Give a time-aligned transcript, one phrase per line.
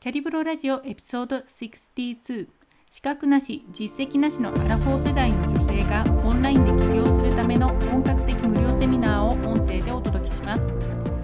[0.00, 2.46] キャリブロラジオエピソード62
[2.88, 10.62] 資格なし実績なしのアラフォー世代の女性がオンラインで起業するための本格的無料セミナーを音声でお届けします。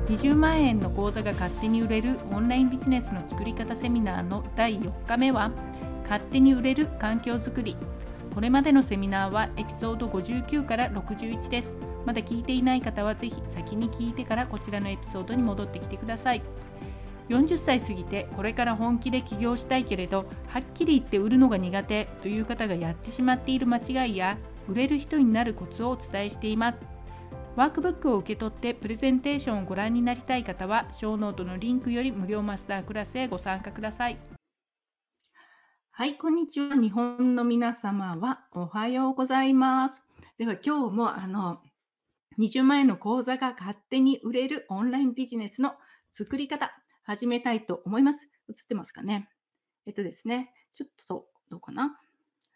[0.09, 5.53] 20万円の講座が勝手に売れるオンラインビジネスの作り方セミナーの第4日目は
[6.03, 7.77] 勝手に売れる環境づくり。
[8.35, 11.77] これまでのセミナーはエピソード59から61です。
[12.05, 16.43] まだ聞いていない方はぜひ先に聞いてからこちらのエピソードに戻ってきてください。
[17.29, 24.37] 40歳過ぎてこれから本気で起業したいけれどはっきり言って売るのが苦手という方がやってしまっている間違いや
[24.69, 26.79] 売れる人になるコツをお伝えしています
[27.57, 34.19] ワークブックを受け取ってプレゼンテーションをご覧になりたい方はショーノートのリンクより無料マスタークラスへご参加ください
[35.97, 36.75] はい、こんにちは。
[36.75, 40.03] 日本の皆様はおはようございます。
[40.39, 41.61] では今日もあの
[42.41, 45.75] 20万円の講座が勝手に売れるオンラインビジネスの
[46.11, 46.73] 作り方
[47.07, 48.27] 始めたいと思います。
[48.49, 49.29] 映ってますかね？
[49.87, 51.99] えっとですね、ちょっとどうかな？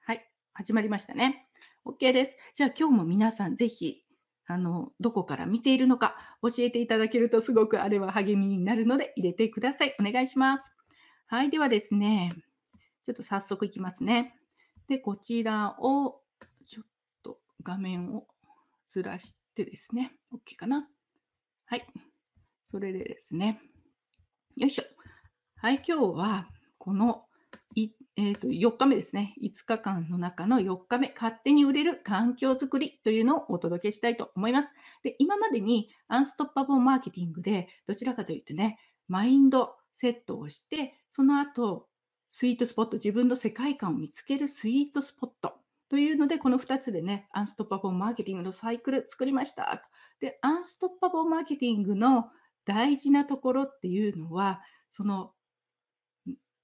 [0.06, 1.46] はい、始まりましたね。
[1.84, 2.36] OK です。
[2.54, 4.04] じゃあ今日も皆さんぜひ、
[4.46, 9.94] あの、どこから見ているのか教えていただけるとすごくあれは励みになるので入れてください。
[10.00, 10.74] お願いします。
[11.26, 12.32] はい、ではですね、
[13.04, 14.34] ちょっと早速いきますね。
[14.88, 16.22] で、こちらを
[16.66, 16.86] ちょっ
[17.22, 18.26] と画面を
[18.88, 20.88] ずらしてですね、OK かな？
[21.66, 21.86] はい。
[22.70, 23.60] それでですね、
[24.58, 24.82] よいしょ。
[25.58, 27.26] はい、今日はこの
[27.76, 29.36] い、えーと、4日目ですね。
[29.40, 34.68] 5日間の中の4日目、勝手に売れる環境づくりというのをお届けしたいと思います。
[35.04, 41.86] で今までにアンストッパブルマーケティングで、どちらかというとね、マインドセットをして、その後、
[42.32, 45.52] スイートスポット、自分の世界観を見つけるスイートスポット
[45.88, 49.88] というので、この2つでね、アンストッパブルマーケティングのサイクル作りました。
[50.18, 52.32] で、アンストッパブルマーケティングの
[52.68, 55.32] 大事なところっていうのは、その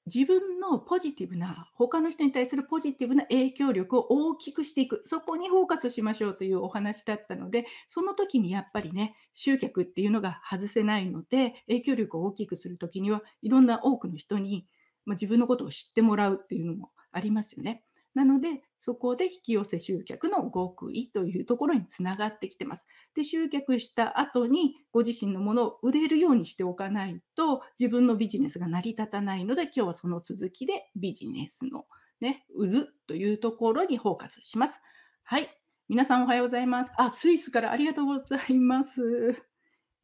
[0.06, 14.66] 自分のポジティブな、他の人に対するポジティブな影響力を大きくしていく、そこにフォーカスしましょうというお話だったので、その時にやっぱりね、集客っていうのが外せないので、影響力を大きくする時には、いろんな多くの人に、
[15.06, 17.82] まあ、自分のことを知ってもらうっていうのもありますよね。
[18.12, 22.84] なので、そこで引き寄せ集客の極意というところにつながってきてます。
[23.16, 31.86] で、集客した後にご自身のものを売れるようにしておかないと自分のビジネスが成り立たないので、今日はその続きでビジネスの
[32.20, 34.78] ね、売るというところにフォーカスします。
[35.22, 35.48] はい。
[35.88, 36.92] 皆さんおはようございます。
[36.98, 39.00] あ、スイスからありがとうございます。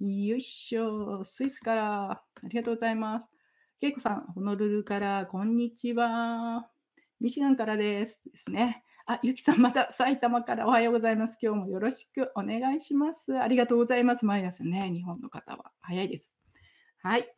[0.00, 1.22] よいしょ。
[1.26, 3.28] スイスからありがとうございます。
[3.78, 6.79] けいこさん、ホノルルからこんにちは。
[7.20, 8.18] ミシガンからです。
[8.32, 8.82] ですね。
[9.04, 11.36] あ、ゆきさん、また埼玉からおはようございます。
[11.40, 13.38] 今日もよろしくお願いします。
[13.38, 14.24] ありがとうございます。
[14.24, 16.32] 毎朝ね、日本の方は早いです。
[17.02, 17.30] はい。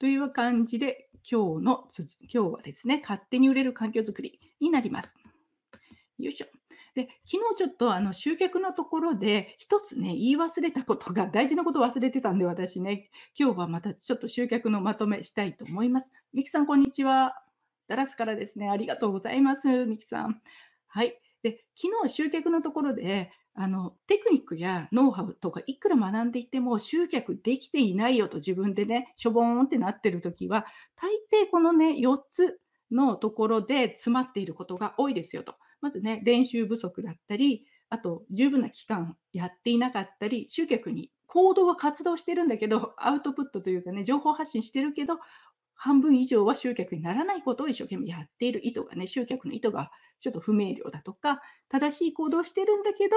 [0.00, 5.14] という感じで、今日の、今日はですね、勝手に売れる環境づくりになります。
[6.18, 6.46] よいしょ。
[6.96, 16.10] で、昨日ちょっとあの集客のところで一つね、言い忘れたことが大事なことを忘れてたんで、私ね、今日はまたちょっと集客のまとめしたいと思います。
[16.32, 17.47] みきさん、こんにちは。
[17.88, 20.40] ダラスからですね、ありがとうございます、ミキさん。
[20.86, 21.20] はい。
[21.42, 30.66] で、昨日集客のところで、あの、テクニックやノウハウとかいくら学んでいても集客できていないよと自分でね、しょぼーんってなってる時は、
[30.96, 31.10] 大
[31.44, 32.60] 抵このね、4つ
[32.90, 35.56] のところで詰まっていることが多いですよと。
[35.80, 45.18] まずね、練習不足だったり、あと十分な期間やっていなかったり、集客に行動は活動してるんだけど、アウトプットというかね、情報発信してるけど、
[45.78, 53.16] 半分以上は集客にならないことを一生懸命やっている意図がね、集客の意図がちょっと不明瞭だとか、正しい行動をしてるんだけど、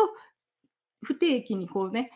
[1.02, 2.12] 不定期にこうね、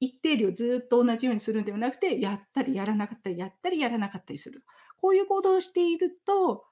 [0.00, 4.64] 一定量ずっと同じようにするんではなくて、やったりやらなかったり、やったりやらなかったりする。
[4.96, 6.64] こういう行動をしていると、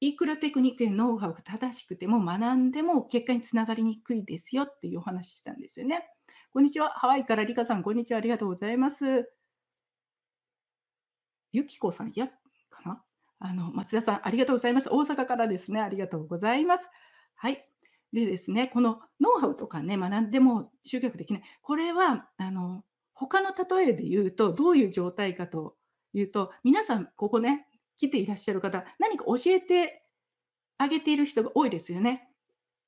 [0.00, 6.06] いくらテクニックやノウハウが正しくても学んでも結果につながりにくいですよっていうお話したんですよね。
[6.52, 6.90] こんにちは。
[6.90, 8.18] ハワイからリカさん、こんにちは。
[8.18, 9.30] ありがとうございます。
[11.52, 12.45] ゆきこさん、やかな
[13.38, 14.88] あの、松田さん、ありがとうございます。
[14.90, 16.88] 大阪からですね、ありがとうございます。
[17.34, 17.66] はい。
[18.12, 21.42] でですね、このノウハウとかね、学んでも集客できない。
[21.62, 22.84] これは、あの、
[23.14, 25.76] 他の例えで言うと、どういう状態かと
[26.12, 27.66] いうと、皆さん、ここね、
[27.98, 30.04] 来ていらっしゃる方、何か教えて
[30.78, 32.28] あげている人が多いですよね。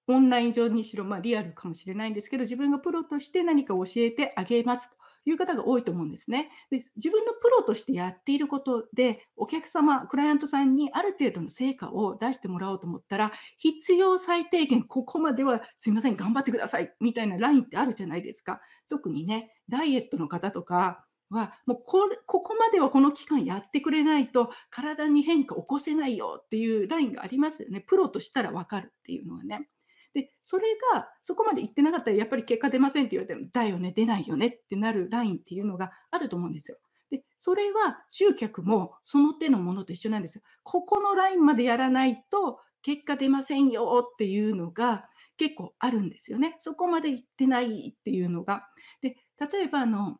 [0.07, 4.91] オンライン上にしろ、まあ、リアルかもしれないんですけど、自分がプロとして何か教えてあげます
[5.25, 6.51] いう方が多いと思うんですね。
[6.71, 18.61] で自分のプロとしてやっていることで、お客様、クライアントさんにある程度の成果を出してもらおうと思ったら、必要最低限、ここまではすいません、頑張ってくださいみたいなラインってあるじゃないですか。
[18.89, 27.81] 特にね、ダイエットの方とか、は、もうこれここまではこの期間やってくれないと体に変化起こせないよっていうラインがありますよね。
[27.81, 29.69] プロとしたらわかるっていうのはね。
[30.15, 30.65] で、それ
[30.95, 36.79] がそこまで言ってなかったらやっぱり結果出ませんって言われても、だよね、出ないよねってなるラインっていうのがあると思うんですよ。
[37.11, 40.43] で、それは集客もその手のものと一緒なんですよ。
[40.63, 46.57] ここのラインまでやらないと結果出ませんよっていうのが結構あるんですよね。
[46.61, 48.69] そこまで行ってないっていうのが。
[49.01, 49.17] で、
[49.53, 50.19] 例えばあの、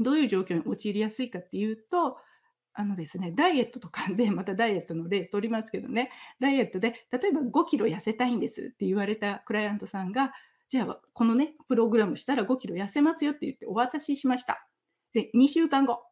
[0.00, 2.18] どういう状況に陥りやすいかっていうと、
[2.78, 10.32] あのですね、ダイエットとかで、 またダイエットの例取りますけどね、ダイエットで、例えば5キロ痩せたいんですって言われたクライアントさんが、
[10.68, 14.64] じゃあ、このね、プログラムしたら5キロ痩せますよって言ってお渡ししました。
[15.12, 16.04] で、2週間後、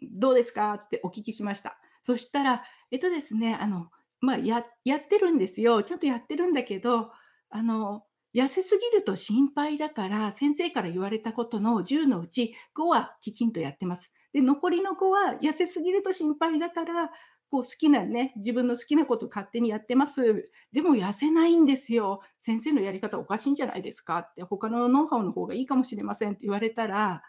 [0.00, 1.76] どうですかってお聞きしました。
[2.02, 2.62] そしたら、
[2.92, 5.82] えっとですね、あの、まあ、や、やってるんですよ。
[5.82, 7.10] ちゃんとやってるんだけど、
[7.50, 14.12] あの、痩せすぎると心配だから、先生から言われたことの10のうち5はきちんとやってます。
[14.36, 17.10] で、残りの5は痩せすぎると心配だから、
[17.50, 20.50] こう好きなね、自分の好きなこと勝手にやってます。
[20.72, 22.20] でも痩せないんですよ。
[22.38, 27.22] 先生のやり方おかしいんじゃないですかって、他のノウハウの方がいいかもしれませんって言われたら、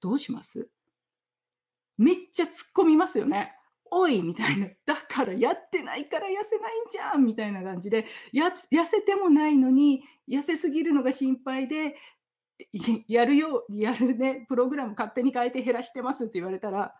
[0.00, 0.68] どうします？
[1.96, 3.54] めっちゃ突っ込みますよね。
[3.90, 4.68] おいみたいな。
[4.86, 11.96] だからやってないから痩せないんじゃんみたいな感じで、や痩せてもないのに、痩せすぎるのが心配で、
[13.08, 16.94] やるよ、やるね、プログラム勝手に変えて減らしてますって言われたら、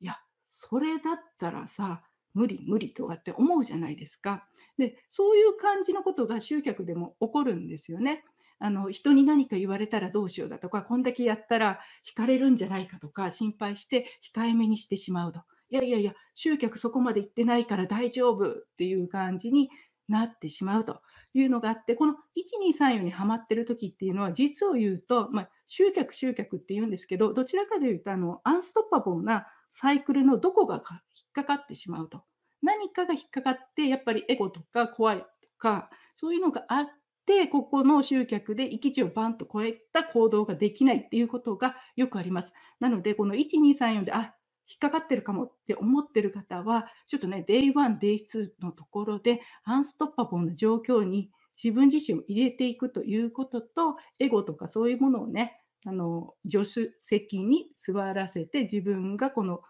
[0.00, 0.16] いや、
[0.50, 2.02] それだったらさ、
[2.32, 4.48] 無理無理とかって思うじゃないですか。
[4.76, 8.24] で、そういう感じのことが集客でも起こるんですよね。
[8.58, 15.40] あの、人に何か言われたらどうしようだとか、こんだけやったら惹かれるんじゃないかとか心配して控えめにしてしまうと。
[15.70, 19.70] いやいやいや、集客そこまで行ってないから大丈夫っていう感じに
[20.08, 21.00] なってしまうと
[21.34, 32.22] いうのがあって、この1234にはまってる時っていうのは、実を言うと、まあ、集客集客って言うんですけど、どちらかというと、あの、アンストッパボーなサイクルのどこが引っかかってしまうと。
[32.62, 35.26] 何かが引っかかって、やっぱりエゴとか怖いと
[35.58, 36.86] か、そういうのがあっ
[37.26, 42.52] て、ここの集客で域値をバンと超えた行動ができないっていうことがよくあります。
[42.80, 44.34] なので、この1234で、あ、
[44.68, 51.30] 引っかかってるかもって思ってる方は、ちょっとね、Day1、Day2 のところで、アンストッパボーな状況に
[51.62, 59.60] 自分自身を入れていくということと、エゴとかそういうものをね、あの、助手席に座らせて、自分がこの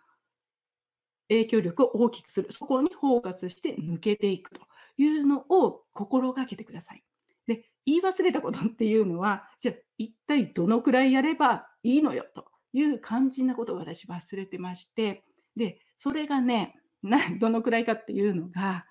[1.28, 2.52] 影響力を大きくする。
[2.52, 4.60] そこにフォーカスして抜けていくと
[4.96, 7.02] いうのを心がけてください。
[7.46, 12.46] で、言い忘れたことっていうのは、じゃあ一体どのくらいやればいいのよと。
[12.74, 15.24] いう肝心なことを私忘れてまして、
[15.56, 16.76] で、それがね、
[17.40, 18.84] どのくらいかっていうのが、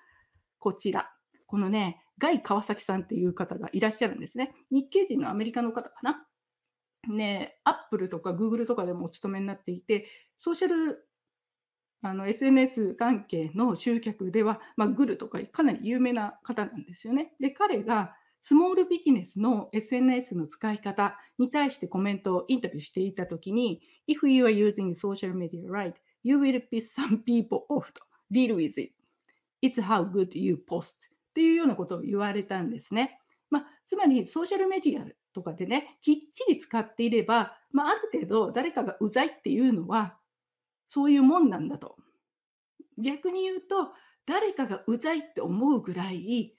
[0.58, 1.12] こちら。
[1.46, 4.54] このね、ガイ川崎さんっていう方がいらっしゃるんですね。
[4.70, 6.26] 日系人のアメリカの方かな。
[7.08, 10.08] ね、アップルとかグーグルとかでもお勤めになっていて、
[10.38, 11.06] ソーシャル、
[12.00, 17.34] あの、SNS 関係の集客では、まあ、グルとかかなり有名な方なんですよね。
[17.38, 28.02] で、彼が、スモールビジネスの SNS の使い方に対してコメントをインタビューしていたときに、If you are using social media right, you will piss some people off と
[28.30, 28.92] deal with it.
[29.62, 30.92] It's how good you post っ
[31.32, 33.18] ていうようなことを言われたんですね。
[33.48, 40.18] まあ、つまりソーシャルメディアとかでね、きっちり使っていれば、まあ、ある程度誰かがうざいっていうのは、
[40.88, 41.96] そういうもんなんだと。
[42.98, 43.94] 逆に言うと、
[44.26, 46.54] 誰かがうざいって思うぐらい、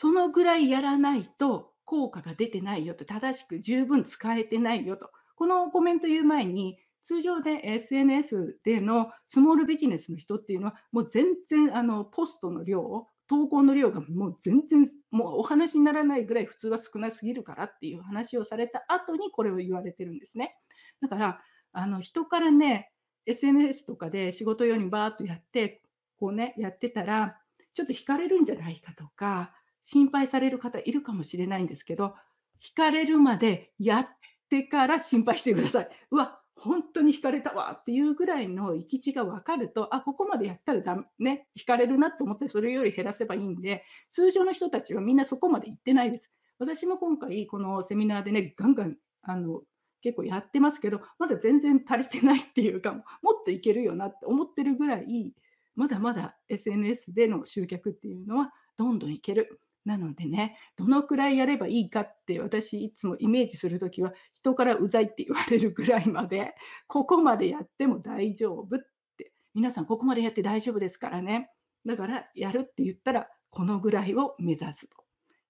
[0.00, 5.10] そのぐらいやらないと効果が出てないよと、正しく十分使えてないよと。
[5.36, 20.56] このコメント言う前に、通常で SNS でのスモールビジネスの人っていうのは、もう全然あのポストの量、投稿の量がもう全然もうお話にならないぐらい普通は少なすぎるからっていう話をされた後にこれを言われてるんですね。
[21.02, 21.42] だから、
[21.74, 22.90] あの人からね、
[23.26, 25.82] SNS とかで仕事用にバーっとやって、
[26.16, 27.36] こうね、やってたら、
[27.74, 32.14] ちょっと惹かれるんじゃないかとか、心配される方いるかもしれないんですけど、
[32.60, 34.08] 惹かれるまでやっ
[34.48, 35.88] てから心配してください。
[36.10, 46.30] うわ、本当に惹かれたわっていうぐらいの行き地が分かると、あ、ここまでやったらダメ、ね、惹かれるなと思ってそれより減らせばいいんで、通常の人たちはみんなそこまで行ってないです。
[46.58, 49.62] 私も今回このセミナーでね、ガンガン、あの、
[50.02, 55.34] 結構やってますけど、まだ全然足りてないっていうか、も っといけるよなって思ってるぐらい、
[55.74, 59.60] まだまだ SNS での集客っていうのはどんどんいける。
[59.84, 66.54] なのでね、どのくらいやればいいかって私いつもイメージするときは人からうざいって言われるぐらいまで、
[66.86, 68.80] ここまでやっても大丈夫っ
[69.16, 71.50] て、皆さんここまでやって大丈夫ですからね。
[71.86, 75.04] だからやるって言ったらこのぐらいを目指すと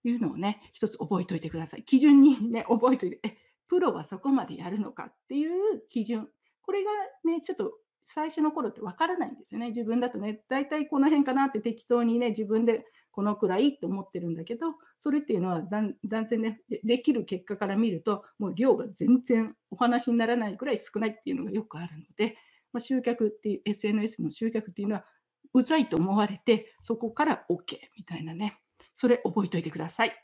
[0.04, 1.84] いうのをね、一つ覚えておいてください。
[1.84, 3.36] 基準にね、覚えておいて、え、
[3.68, 6.28] プロはそこまでやるのかっていう基準。
[6.62, 6.90] これが
[7.24, 7.72] ね、ちょっと
[8.04, 9.68] 最初の頃ってわからないんですよね。
[9.68, 22.36] 自分だとね、大体この辺かなって適当にね、自分でこのくらいって思ってるんだけど、それっていうのは断然ね、できる結果から見ると、もう量が全然お話にならないくらい少ないっていうのがよくあるので、
[22.72, 25.04] まあ、集客っていう、SNS の集客っていうのは、
[25.52, 28.60] うざいと思われて、そこから OK みたいなね。
[28.96, 30.14] それ覚えておいてください。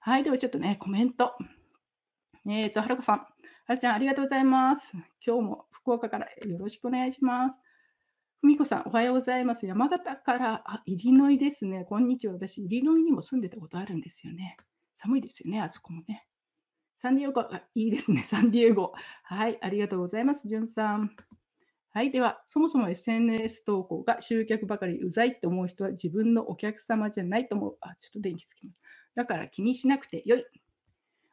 [0.00, 1.32] はい、ではちょっとね、コメント。
[2.48, 3.16] えっ、ー、と、はるかさん。
[3.16, 3.28] は
[3.68, 4.92] るちゃん、ありがとうございます。
[5.24, 7.58] 今日も福岡からよろしくお願いします。
[8.44, 9.64] みこさん、おはようございます。
[9.64, 11.86] 山形から、あ、イリノイですね。
[11.86, 12.34] こんにちは。
[12.34, 14.58] 私、イリノイにも住んでたことあるんですよね。
[14.96, 16.26] 寒いですよね、あそこもね。
[17.00, 18.92] サンディエゴ、あいいですね、 サンディエゴ。
[19.22, 21.16] はい、ありがとうございます、じゅんさん。
[21.88, 27.78] はい、では、そもそも SNS 投稿が集客ばかりうざいって思う人は自分のお客様じゃないと思う。
[27.80, 28.78] あ、ちょっと電気つきます。
[29.14, 30.44] だから気にしなくてよい。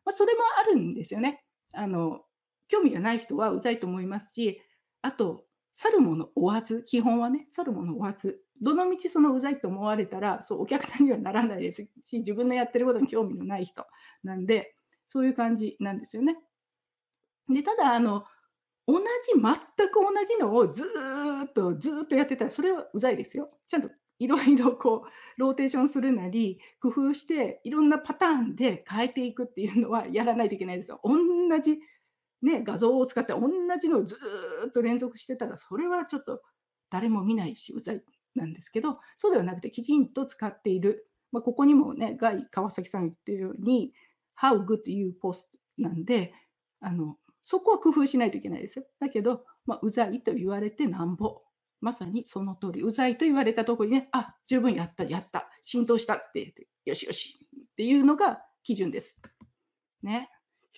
[0.05, 1.43] まあ、それもあるんですよね。
[1.73, 2.23] あの、
[2.69, 4.61] 興味がない人はうざいと思いますし、
[5.01, 5.45] あと、
[5.81, 13.87] 去るもの追わず、基本はね、去るもの追わず、どのみちそのうざいと思われたら、そう、お客さんにはならないですし、自分のやってることに興味のない人
[14.23, 14.75] なんで、
[15.07, 16.37] そういう感じなんですよね。
[17.49, 18.25] で、ただ、あの、
[18.87, 20.83] 同じ、全く同じのをず
[21.45, 23.49] っとずっとやってたら、それはうざいですよ。
[23.67, 25.09] ちゃんといろいろこう、
[25.41, 31.01] ローテーションするなり、工夫して、いろんなパターンで変えていくっていうのはやらないといけないですよ。
[31.03, 31.15] 同
[31.59, 31.79] じ
[32.41, 34.17] ね、画像を使って同じのをず
[34.67, 36.41] っと連続してたら、それはちょっと
[36.89, 38.01] 誰も見ないし、うざい
[38.35, 41.07] なんですけど、そうではなくて、きちんと使っている。
[41.31, 43.93] まあ、ここにもね、ガイ川崎さん言ってるように、
[44.39, 45.45] How good you post
[45.77, 46.33] なんで、
[46.79, 48.85] あの、そこは工夫しないといけないですよ。
[48.99, 51.41] だけど、まあ、うざいと言われてなんぼ。
[51.79, 56.53] まさにその通り、うざいと言われたところにね、あ、十分やった、やった、浸透したって、
[56.85, 59.15] よしよしっていうのが基準です。
[60.03, 60.29] ね。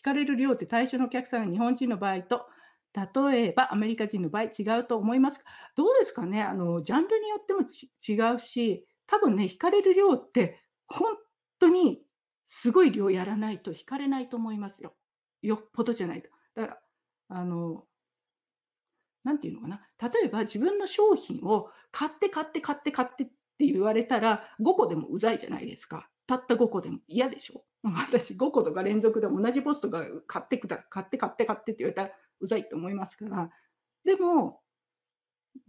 [0.03, 2.45] 惹かれる量って対象のお客さんが日本人の場合と、
[2.93, 5.45] 例えばアメリカ人の場合違うと思いますか？
[5.75, 6.43] どうですかね？
[6.43, 11.15] あの、ジャンルによっても違うし、多分ね、惹かれる量って本
[11.59, 12.03] 当に
[12.47, 14.93] すごい量やらないと惹かれないと思いますよ。
[15.41, 16.29] よっぽどじゃないと。
[16.55, 16.81] だから、
[17.29, 17.85] あの、
[19.23, 19.81] なんていうのかな？
[20.01, 23.33] 例えば自分の商品を買って買って買って買ってって
[23.65, 26.09] 言われたら5個でもうざいじゃないですか。
[26.27, 27.63] たった5個でも嫌でしょ？
[28.09, 33.49] 私5個とか連続で同じポストが買ってくだ、買って買って買ってって言われたらうざいと思いますから。
[34.05, 34.61] でも、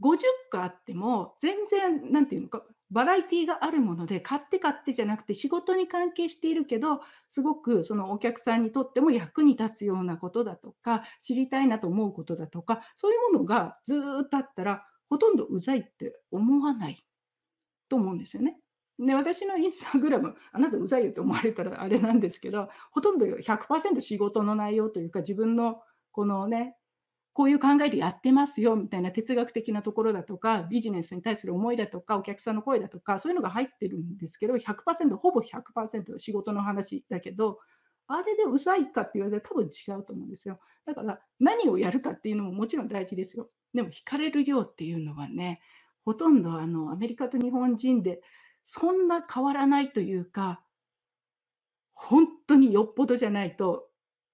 [0.01, 17.05] 50個あっても全然、なんていうのか、バラエティがあるもので、買って買ってじゃなくて仕事に関係しているけど、すごくそのお客さんにとっても役に立つようなことだとか、知りたいなと思うことだとか、そういうものがずっとあったら、ほとんどうざいって思わない
[17.89, 18.59] と思うんですよね。
[18.99, 25.83] で、私のインスタグラム、あなたうざいよって思われたらあれなんですけど、ほとんど100%仕事の内容というか、自分の
[26.13, 26.77] このね、
[27.33, 37.59] こういう考えでやってますよみたいな哲学的なところだとか、ビジネスに対する思いだとか、お客さんの声だとか、そういうのが入ってるんですけど、100%、ほぼ100%仕事の話だけど、
[38.07, 40.61] あれでうざいかって言われたら多分違うと思うんですよ。
[40.87, 43.49] だから何をやるかっていうのももちろん大事ですよ。
[43.73, 45.61] でも惹かれる量っていうのはね、
[46.05, 48.21] ほとんどあのアメリカと日本人で
[48.67, 50.63] そんな変わらないというか、
[51.93, 53.89] 本当によっぽどじゃないと、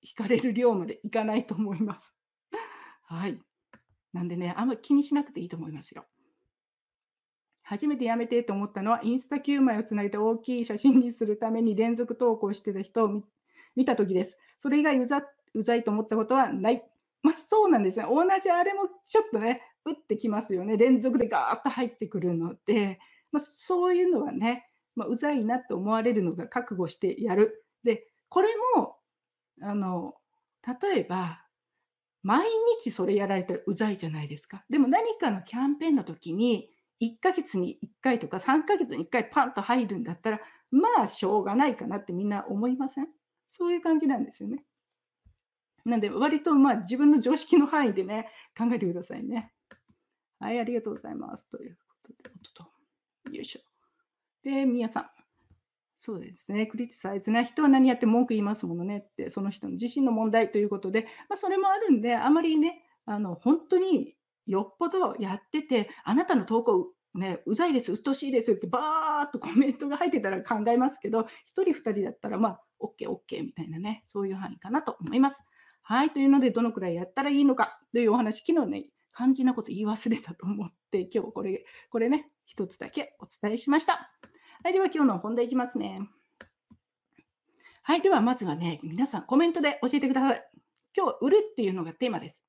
[0.04, 2.14] 惹かれる量までいかないと思います。
[3.04, 3.38] はい。
[4.12, 6.06] なんでね、あんまり気にしなくていいと思いますよ。
[7.62, 13.22] 初めてやめてと思ったのは、インスタ9枚をつないで大きい写真にするために連続投稿してた人を
[13.76, 14.38] 見たときです。
[14.60, 15.22] それ以外うざ
[15.54, 16.84] うざいと思ったことはない。
[17.22, 18.06] まあ、そうなんですね。
[18.08, 20.76] 同じあれもちょっとね、打ってきますよね。
[20.76, 22.98] 連続でガーッと入ってくるので、
[23.32, 27.64] まあ、そういうのはね、まあ、うざいなって思われるのが覚悟してやる。
[27.84, 28.98] で、これも、
[29.62, 30.14] あの、
[30.82, 31.44] 例えば、
[32.22, 32.46] 毎
[32.82, 34.64] 日それやられたらうざいじゃないですか。
[34.68, 36.70] でも何かのキャンペーンの時に、
[37.00, 43.08] 1ヶ月に1回とか3ヶ月に1回パンと入るんだったら、まあしょうがないかなってみんな思いません？
[43.48, 44.64] そういう感じなんですよね。
[45.86, 49.52] なんで割とまあ自分の常識の範囲でね、考えてくださいね。
[50.38, 51.48] はい、ありがとうございます。
[51.48, 52.30] ということで、
[53.36, 53.60] よいしょ。
[54.42, 55.10] で、みやさん。
[56.02, 56.66] そうですね。
[56.66, 64.14] クリティサイズな人は何やって文句言いますものねって、その人の自身の問題ということで、まあ、それもあるんで、あまりね、あの本当に
[64.46, 75.40] よっぽどやってて、あなたの投稿、ね、うざいです、鬱陶しいですってバーっとコメントが入ってたら考えますけど、1人、2人だったら、まあ、OK、OK みたいなね、そういう範囲かなと思います。
[75.82, 84.10] はい、というので、どのくらいやったらいいのかというお話、昨日ね、肝心なこと言い忘れたと思って、今日これ、これね、一つだけお伝えしました。
[84.64, 86.00] はい、では今日の本題いきますね。
[87.82, 90.44] はい、ではまずはね、皆さんコメントで教えてください。
[90.96, 92.42] 今日は売るっていうのがテーマです。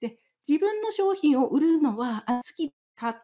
[0.00, 3.22] で、自分の商品を売るのは好きか、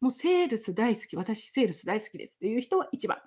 [0.00, 3.18] もうセールス大好き、私セールス大好きですっていう人は1番。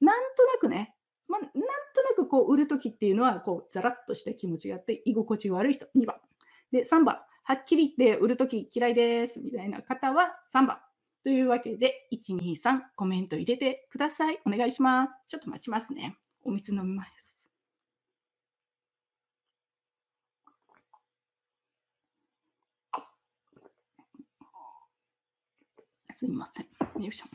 [0.00, 0.94] なんとなくね、
[1.26, 1.58] まあ、なんと
[2.02, 6.20] なくこう売るときっていうのは、こう、ザラッとした気持ちがあって、居心地が悪い人、2番。
[6.70, 10.80] で、3番、はっきり言って売るとき嫌いです、みたいな方は3番。
[11.22, 14.40] というわけで、1、2、3、コメント入れてください。
[14.44, 15.12] お願いします。
[15.28, 16.16] ちょっと待ちますね。
[16.42, 17.10] お水飲みます。
[26.10, 26.66] すいません。
[27.02, 27.26] よいしょ。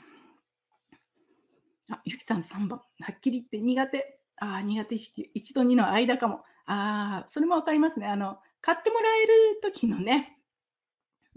[1.89, 2.79] あ、ゆきさん3番。
[2.79, 4.19] はっきり言って苦手。
[4.37, 5.31] ああ、苦手意識。
[5.35, 6.43] 1と2の間かも。
[6.65, 8.07] ああ、それもわかりますね。
[8.07, 10.37] あの、買ってもらえる時のね、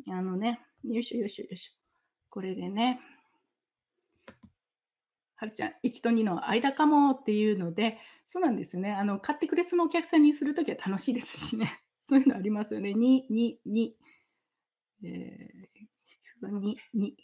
[0.09, 1.80] あのね、よいしょよいしょよいしょ。
[2.31, 3.01] これでね、
[5.41, 8.93] はるちゃん、1と2の間かもっていうので、そうなんですよね。
[8.93, 11.81] あの、買ってくれそうなお客さんにするときは楽しいですしね。
[12.05, 12.91] そういうのありますよね。
[12.91, 13.93] 2、2、2、
[15.05, 17.15] えー、2、2、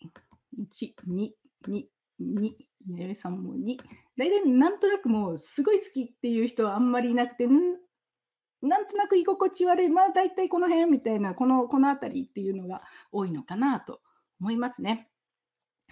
[0.59, 1.31] 1、2、
[1.69, 1.85] 2、
[2.21, 2.53] 2、
[2.89, 3.77] 弥生さんも2。
[4.17, 7.51] 大体なんとなくもうすごい好きっていう人はあんまりいなくて、ん
[8.63, 12.83] なんとなく居心地悪い、まあ大体この辺みたいな、この、この辺りっていうのが
[13.13, 14.01] 多いのかなと
[14.41, 15.09] 思いますね。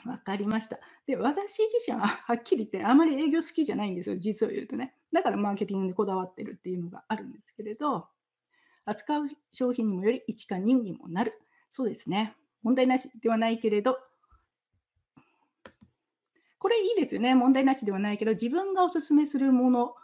[0.04, 0.78] わかりました。
[1.06, 4.94] で、私自身は はっきり言ってあまり営業好きじゃないんですよ、実を言うとね。
[5.12, 8.08] だからマーケティングにこだわってるっていうのがあるんですけれど、
[8.84, 11.40] 扱う商品にもより1か2にもなる。
[11.70, 12.36] そうですね。
[12.62, 13.98] 問題なしではないけれど、
[16.58, 17.34] これいいですよね。
[17.34, 19.94] 問題なしではないけど、自分がおすすめするもの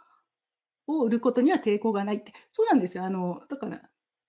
[0.85, 2.33] を売ることには抵抗がないって。
[2.51, 3.03] そうなんですよ。
[3.03, 3.81] あの、だから、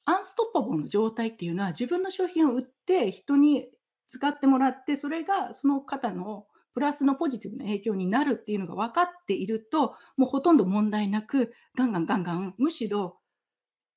[0.05, 3.69] アンストッパボーの状態っていうのは、自分の商品を売って人に
[4.13, 13.19] 使ってもらって、それがその方のプラスのポジティブな影響になるっていうのが分かっていると、もうほとんど問題なく、ガンガンガンガン、むしろ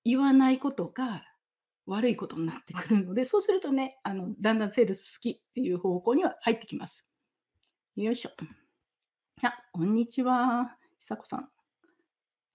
[0.06, 1.26] 言わないことが
[1.86, 7.06] 悪いことになってくるので、そうするとね、あのだんだんセールス好きっていう方向には入ってきます。
[7.98, 8.30] よいしょ。
[9.44, 10.78] あ、こんにちは。
[10.98, 11.40] 久子さん。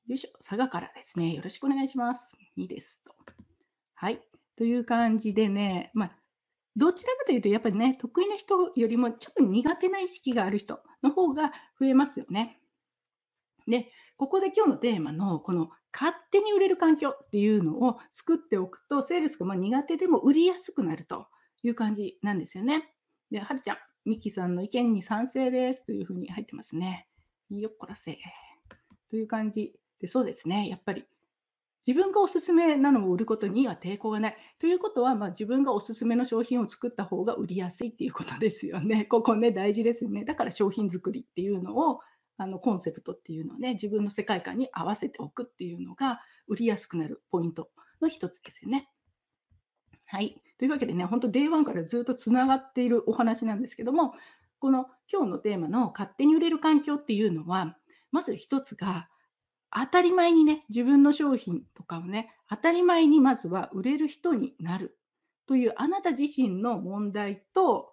[0.07, 1.35] よいしょ、佐賀からですね。
[1.35, 2.35] よろしくお願いします。
[2.57, 3.15] 2ですと。
[3.97, 4.23] はい。
[4.57, 6.20] という感じでね、まあ、
[6.77, 12.61] どちらかというと、やっぱりね、得意な人よりもちょっと苦手な意識がある人の方が増えますよね。
[13.67, 21.27] で、ここで今日のテーマの、この勝手に売れる環境っていうのを作っておくと、セールスがま苦手でも売りやすくなると
[21.63, 22.93] いう感じなんですよね。
[23.31, 27.09] で、はるちゃん、ミキさんの意見に賛成ですというふうに入ってますね。
[27.51, 28.19] よっこらせ。
[29.11, 30.69] という感じで、そうですね。
[30.69, 31.05] やっぱり
[31.87, 34.37] 自分がおすすめなのを売ることには抵抗がない。
[34.59, 39.05] ということは、まあ、自分がおすすめの商品を作った方が売りやすいっていうことですよね。
[39.11, 40.25] ここね、大事ですよね。
[40.25, 42.01] だから商品作りっていうのを、
[42.37, 48.91] あのコンセプトっていうのをね、自分の世界観に合わせておくっていうのが売りやすくなるポイントの一つですよね。
[50.07, 50.43] はい。
[50.59, 54.15] というわけでね、本当 Day1 からずっとつながっているお話なんですけども、
[54.59, 57.77] この今日のテーマの勝手に売れる環境っていうのは、
[58.11, 59.09] まず一つが
[59.73, 64.99] 当たり前にね、自分の商品とかをね、当たり前にまずは売れる人になる
[65.47, 67.93] というあなた自身の問題と、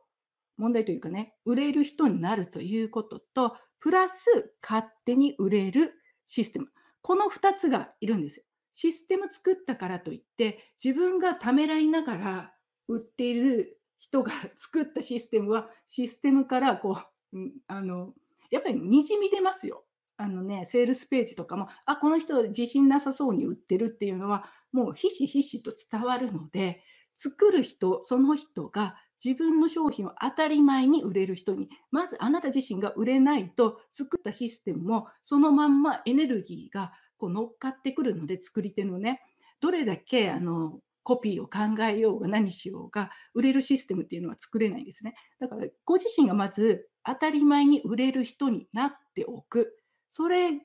[0.58, 5.94] 問題というかね、売れる人になるということと、プラス勝手に売れる
[6.28, 6.68] システム。
[7.02, 8.44] この2つがいるんですよ。
[8.74, 12.54] システム作ったからといって、自分がためらいながら
[12.88, 16.98] 売っている人が作ったシステムは、システムからこ
[17.34, 17.38] う、
[17.68, 18.14] あの、
[18.52, 19.84] やっぱりにじみ出ますよ。
[20.18, 26.82] あのね、セールスページとかも、あ、この人自信なさそうに売ってるっていうのは、もうひしひしと伝わるので、
[27.18, 39.22] 作る人、その人が自分の商品を当たり前に売れる人に、まずあなた自身が売れないと、作ったシステムもそのまんまエネルギーがこう乗っかってくるので、作り手のね、
[39.60, 45.16] どれだけあのコピーを考えようが何しようが、売れるシステムっていうのは作れないんですね。
[45.40, 49.78] だから、ご自身がまず当たり前に売れる人になっておく。
[50.12, 50.60] それで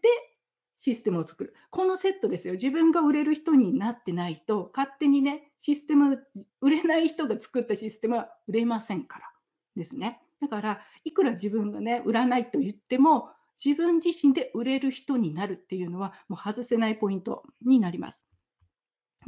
[0.79, 1.55] システムを作る。
[1.71, 2.55] このセットですよ。
[2.55, 6.19] 自分が売れる人になってないと、勝手にね、システム、
[6.61, 9.31] 売れない人が作ったシステムは売れませんから
[9.77, 10.21] ですね。
[10.41, 13.31] だから、いくら自分がね、売らないと言っても、
[13.65, 18.27] 自分自身で売れる人になるっていうのは、もう外せないポイントになります。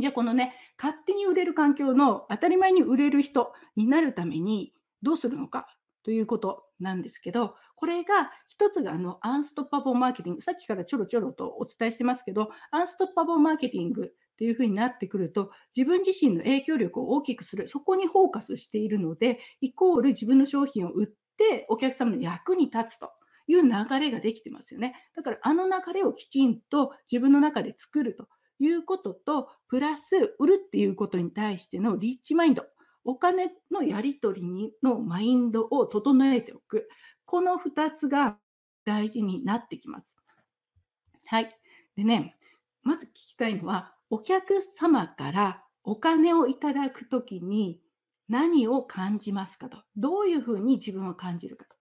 [0.01, 5.69] じゃあ、このね、勝手に売れる環境の当たり前に売れる人になるためにどうするのか
[6.05, 23.11] ということなんですけど、これが一つがあのアンストッパボーマーケティング、さっきからちょろちょろとお伝えしてますけど、アンストッパボーマーケティングっていうふうになってくると、自分自身の影響力を大きくする、そこにフォーカスしているので、イコール自分の商品を売ってお客様の役に立つと
[23.47, 24.95] いう流れができてますよね。
[25.17, 32.65] だからあの流れをきちんと自分の中で作るということと、プラス売るっていうことに対してのリッチマインド、
[33.05, 36.89] お金のやり取りにのマインドを整えておく。
[37.27, 38.39] この2つが
[38.85, 40.15] 大事になってきます。
[41.27, 41.57] はい。
[41.97, 42.37] でね、
[42.83, 47.81] まず聞きたいのは、お客様からお金をいただくときに
[48.29, 49.79] 何を感じますかと。
[49.97, 51.77] どういうふうに自分を感じるかと。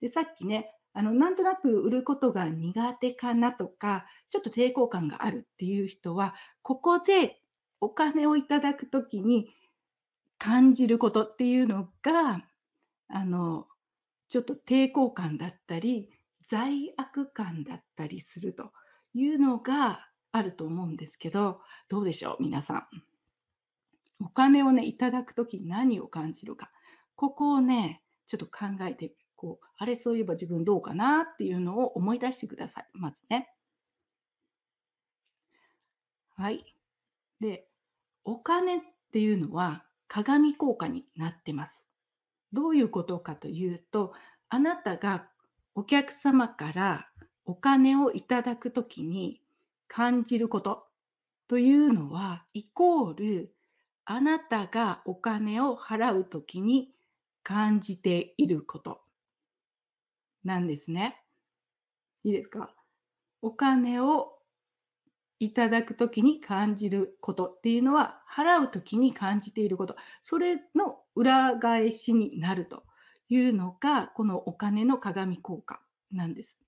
[0.00, 7.40] で、さっきね、あの、なんとなく売ることが苦手かなとか、ちょっと抵抗感があるっていう人は、ここで
[7.80, 9.48] お金をいただくときに
[10.38, 12.44] 感じることっていうのが、
[13.08, 13.66] あの、
[14.28, 16.10] ちょっと抵抗感だったり、
[16.46, 18.72] 罪悪感だったりすると
[19.14, 22.86] いうのがあると思うんですけど、どうでしょう、皆さん。
[24.20, 26.70] お金をね、いただくとき何を感じるか。
[27.16, 32.88] ここをね、ちょっと考えて、こう、あれ、そういえば自分どうかなっていうのを思い出してください。
[32.92, 33.52] まずね。
[36.36, 36.64] はい。
[37.40, 37.68] で、
[38.24, 38.80] お金っ
[39.12, 41.84] ていうのは鏡効果になってます。
[42.52, 44.14] どういうことかというと、
[44.48, 45.28] あなたが
[45.74, 47.08] お客様から
[47.44, 49.42] お金をいただくときに
[49.86, 50.86] 感じること
[51.46, 53.54] というのは、イコール
[54.04, 56.90] あなたがお金を払うときに
[57.42, 59.02] 感じていること
[60.44, 61.22] なんですね。
[62.24, 62.74] いいですか？
[63.42, 64.37] お金を
[65.40, 72.84] いただくときに感じることっていうのは、払うときに感じていること、それの裏返しになると
[73.28, 75.80] いうのが、このお金の鏡効果
[76.12, 76.58] なんです。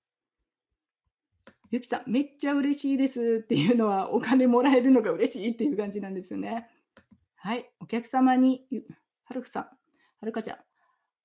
[1.69, 6.67] ゆきさん、めっちゃ嬉しいですっていうのは、お金もらえるのが嬉しいっていう感じなんですよね。
[7.35, 8.65] はい、お客様に、
[9.25, 9.69] はるくさん、は
[10.23, 10.57] るかちゃん、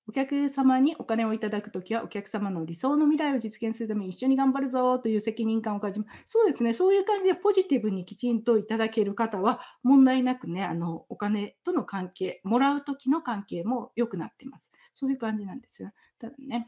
[0.09, 6.11] お客様にお金をいただくときは、お客様の理想の未来を実現するために一緒に頑張るぞという責任感を感じます。
[6.29, 14.71] そうですね、そういう感じでポジティブにきちんといただける方は、問題なくね、あのお金との関係、もらうときの関係も良くなってます。
[14.95, 15.90] そういう感じなんですよ。
[16.21, 16.66] ただね。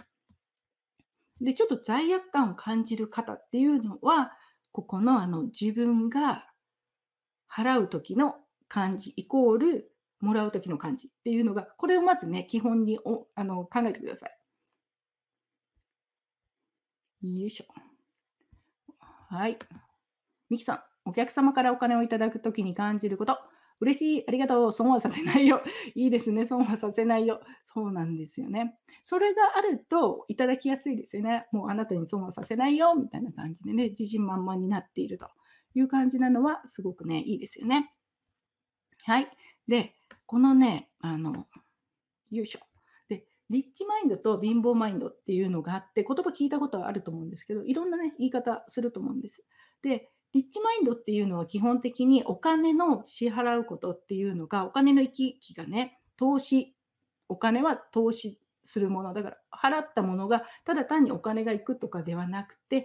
[1.40, 4.33] で、ちょっと罪悪感を感じる方っていうのは、
[4.72, 6.53] ここのあの自分が
[7.48, 8.37] 払うときの
[8.68, 14.38] 漢字イコールもらう時の漢字っていうのが、これをまずね、基本におあの考えてください。
[17.40, 17.64] よいしょ。
[19.31, 19.59] はい。
[20.50, 23.38] ミキさん、お客様からお金をいただくときに感じること。
[23.81, 25.62] 嬉しい、ありがとう、損はさせないよ。
[25.94, 27.40] いいですね、損はさせないよ。
[27.66, 28.76] そうなんですよね。
[29.04, 31.46] それがあるといただきやすいですよね。
[31.52, 35.28] もうあなたに損はさせないよ、みたいな感じでね、自信満々になっていると
[35.74, 37.92] いう感じなのは、すごくね、いいですよね。
[39.02, 39.31] はい。
[39.68, 39.94] で、
[40.26, 41.46] このね、あの、
[42.31, 42.61] よいしょ。
[43.09, 49.44] で、リッチマインドと貧乏マインドっていうのがあって、言葉聞いたことはあると思うんですけど、いろんなね、言い方すると思うんです。
[49.83, 56.74] で、リッチマインドっていうのは基本的にお金の支払うことっていうのが、お金の行き来がね、投資、
[57.28, 62.85] お金は投資するものだから払ったものがただ単にお金が行くとかではなくて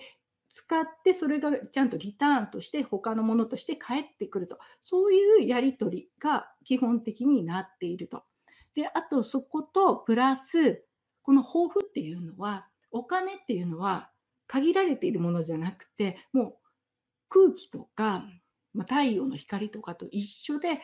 [0.53, 8.23] 使ってそれがちゃんとリターンとして他のものとして返ってくるとそういうやり取りが基本的になっていると。
[8.75, 10.83] であとそことプラス
[11.23, 14.11] この抱負っていうのはお金っていうのは
[14.47, 16.55] 限られているものじゃなくてもう
[17.29, 18.23] 空気とか
[18.73, 20.81] ま太陽の光とかと一緒で豊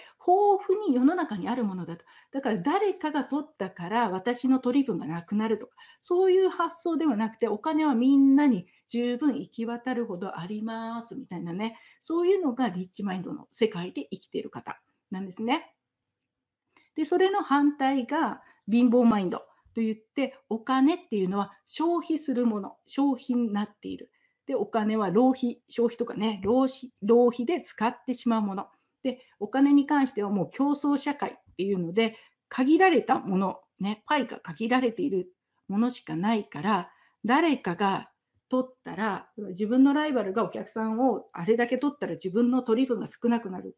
[0.68, 2.06] 富に世の中にあるものだと。
[2.32, 15.76] だから誰かが取ったから私の取り分がなくなるとか、そういう発想ではなくて、お金はみんなに十分行き渡るほどありますみたいなね、そういうのがリッチマインドの世界で生きている方なんですね。
[16.96, 24.12] で、それの反対が貧乏マインドといって、お金っていうのは消費するもの、消費になっている。
[24.50, 28.68] で、お金は浪費、消費とかね、浪費浪費で使ってしまうもの。
[29.04, 32.18] で、お金に関してはもう競争社会っていうので、
[32.50, 35.32] 限られたもの、ね、パイが限られている
[35.68, 36.92] ものしかないから、
[37.24, 38.10] 誰かが
[38.50, 43.78] 取ったら、自分のライバルがお客さんをあれだけ取ったら自分の取り分が少なくなる。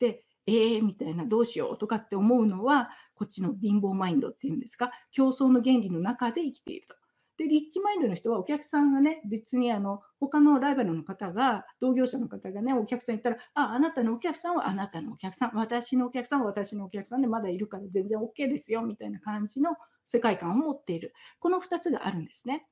[0.00, 6.99] で、えーみたいな、どうしようとかって思うのは、こっちの貧乏マインドっていうんですか、競争の原理の中で生きていると。
[7.40, 19.70] で、リッチマインドの人はお客さんがね、別にあの他のライバルの方が、同業者の方がね、お客さん言ったら、あ、あなたのお客さんはあなたのお客さん、私のお客さんは私のお客さんでまだいるから全然 OK ですよ、みたいな感じの
[20.06, 21.14] 世界観を持っている。
[21.38, 22.66] この2つがあるんですね。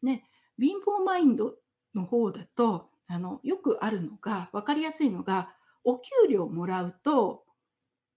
[0.00, 0.22] ね、
[0.60, 1.56] 貧乏マインド
[1.92, 5.52] の方だと、あのよくあるのが、分かりやすいのが、
[5.82, 7.42] お給料もらうと、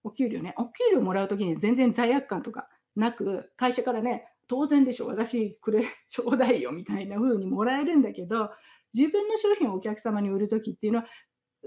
[0.04, 8.50] お給料ね、お給料もらうときに全然罪悪感とかなく、会社からね、当然でしょ、私くれ、ちょうだいよみたいな風にもらえるんだけど、
[8.92, 11.06] 自分の商品をお客様に売るときっていうのは、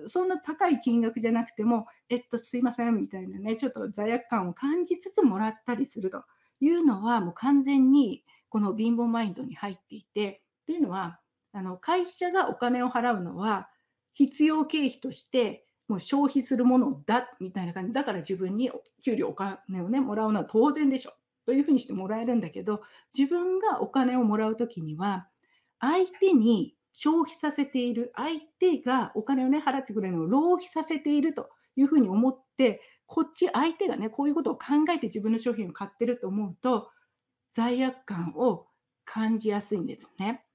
[0.07, 6.23] そんな高い金額じゃなくても、えっと、すいませんみたいなね、ちょっと罪悪感を感じつつもらったりすると。
[6.59, 11.19] いうのは、もう完全にこの貧乏マインドに入っていて、というのは、
[11.53, 13.69] あの会社がお金を払うのは
[14.13, 17.93] 必要経費としてもう消費するものだみたいな感じ。
[17.93, 18.71] だから自分に
[19.03, 21.13] 給料お金をねもらうのは当然でしょ
[21.45, 22.81] というふうにしてもらえるんだけど
[23.17, 25.27] 自分がお金をもらう時には
[25.79, 36.89] 相手に消費させている相手がお金をね払ってくれるのを浪費させているというふうに思ってこっち相手がねこういうことを考えて自分の商品を買ってると思うと
[37.53, 38.67] 罪悪感を
[39.05, 40.45] 感じやすいんですね。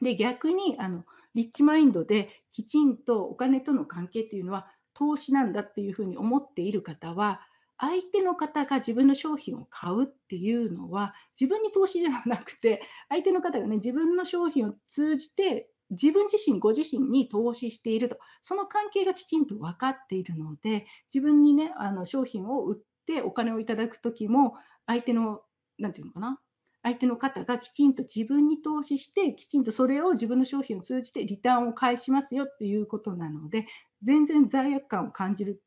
[0.00, 7.40] で逆にあのリッチマインドできちんとお金との関係っていうのは投資なんだっていうふうに思っている方は
[7.82, 24.54] 相手の方が自分の商品を買うっていうのは自分に投資ではなくて 相手の方がね自分の商品を通じて自分自身ご自身に投資しているとその関係がきちんと分かっているので自分にねあの商品を売ってお金をいただく時も
[24.86, 25.42] 相手の
[25.76, 26.40] 何て言うのかな
[26.84, 33.66] 相手の方がきちんと自分に投資して、きちんとそれを自分の商品を通じてリターンを返しますよっていうことなので、
[34.02, 35.62] 全然罪悪感を感じる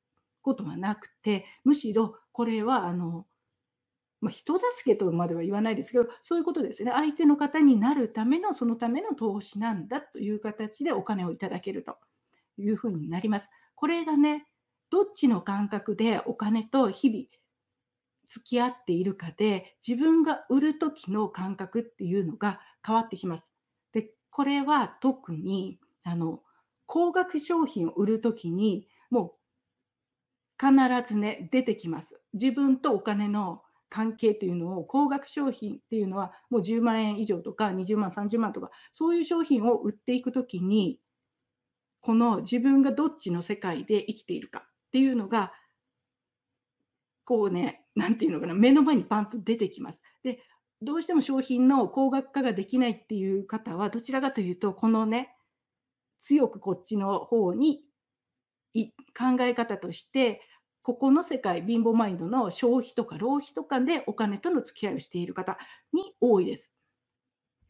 [0.45, 3.25] ことはなくて、むしろこれはあの、
[4.21, 6.91] まあ、人助けとまでは言わないですけど、そういうことですね。
[6.91, 11.97] 相手の方になるための、そのための投資なんだという形でお金をいただけると
[12.57, 13.49] いうふうになります。
[13.75, 14.45] これがね、
[14.91, 17.25] どっちの感覚でお金と日々
[18.29, 23.47] 付き合っているかで自分が売る時の感覚っていうのが変わってきます。
[23.93, 26.41] でこれは特にあの
[26.85, 29.31] 高額商品を売る時にもう
[30.59, 30.73] 必
[31.07, 32.19] ずね出てきます。
[32.33, 40.99] 自分とお金の関係というのを高額商品っていうのはもう10万円以上とか20万30万とかそういう商品を売っていく時に
[42.01, 45.53] この自分がどっちの世界で生きているかっていうのが
[47.25, 50.01] こうねなんていうのかな、目の前にパンと出てきます。
[50.23, 50.39] で、
[50.81, 55.33] どうしても商品の高額化ができないっていう方は、どちらかというと、このね、
[56.19, 57.81] 強くこっちの方に
[59.17, 60.41] 考え方として、
[60.83, 65.57] ここの世界、貧乏マインドの消費とか浪費とかでお金との付き合いをしている方
[65.93, 66.71] に多いです。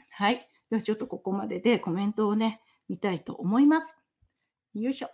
[0.10, 0.50] はい。
[0.70, 3.96] ではちょっとここまででコメントをね、見たいと思います。
[4.74, 5.10] よいしょ。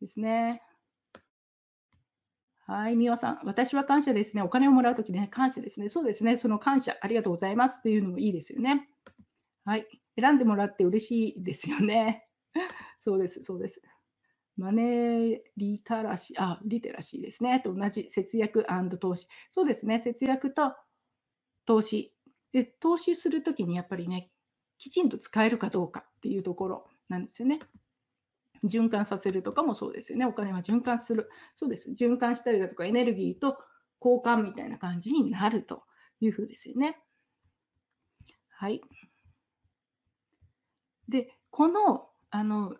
[0.00, 0.62] ですね。
[2.66, 3.40] はい、みわさん。
[3.44, 4.42] 私は感謝ですね。
[4.42, 5.88] お金をもらうときね、感謝ですね。
[5.88, 6.38] そうですね。
[6.38, 8.88] その感謝、ありがとうございますっていうのもいいですよね。
[9.64, 9.86] はい。
[10.18, 12.26] 選んでもらって嬉しいですよね。
[13.00, 13.82] そうです、そうです。
[14.56, 17.60] マネーリタラシー、あ、リテラシーですね。
[17.60, 18.66] と同じ節約
[19.00, 19.26] 投資。
[19.50, 19.98] そうですね。
[19.98, 20.74] 節約と
[21.66, 22.14] 投資。
[22.52, 24.30] で、投資するときにやっぱりね、
[24.78, 27.58] きちんと使えるかどうかっていうところなんですよね。
[28.64, 30.26] 循環させるとかもそうですよね。
[30.26, 31.28] お金は循環する。
[31.54, 31.90] そうです。
[31.92, 33.58] 循環したりだとかエネルギーと
[34.00, 35.84] 交換みたいな感じになると
[36.20, 36.98] いうふうですよね。
[38.50, 38.80] はい。
[41.08, 42.76] で、この、あの、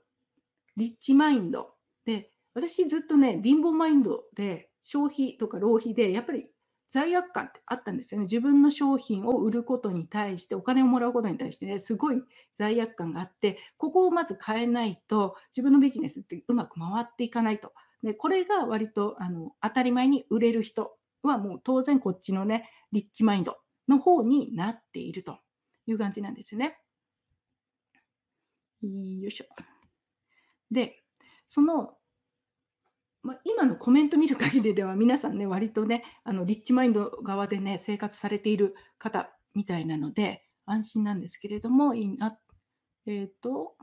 [0.76, 6.46] リッチマインドで、私ずっとね、貧乏マインドで消費とか浪費で、やっぱり
[6.90, 8.26] 罪悪感ってあったんですよね。
[8.26, 12.22] 自分の商品を売ることに対して、お金をもらうことに対してね、すごい
[12.56, 17.72] 罪悪感があって、ここをまず変えないと、自分のビジネスってうまく回っていかないと。
[18.04, 23.56] で、これが割とあの当たり前に売れる人はもう当然こっちのね、リッチマインド
[23.88, 25.38] の方になっていると
[25.86, 26.78] いう感じなんですよね。
[28.82, 29.73] よいしょ。
[30.74, 31.02] で、
[31.48, 31.96] その
[33.24, 42.38] ま、今のコメント見る限りでは皆さんね、割とね、あのリッチマインド側でね、生活されている方みたいなので、安心なんですけれども、いいな。
[43.06, 43.76] えっ、ー、と、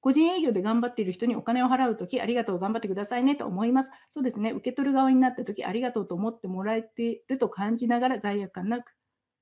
[0.00, 3.90] 個人営業で頑張っている人にお金を払うとき、ありがとう、頑張ってくださいねと思います。
[4.10, 8.92] そうですね、受け取る側になったとき、ありがとうと思ってもらえていると感じながら罪悪感なく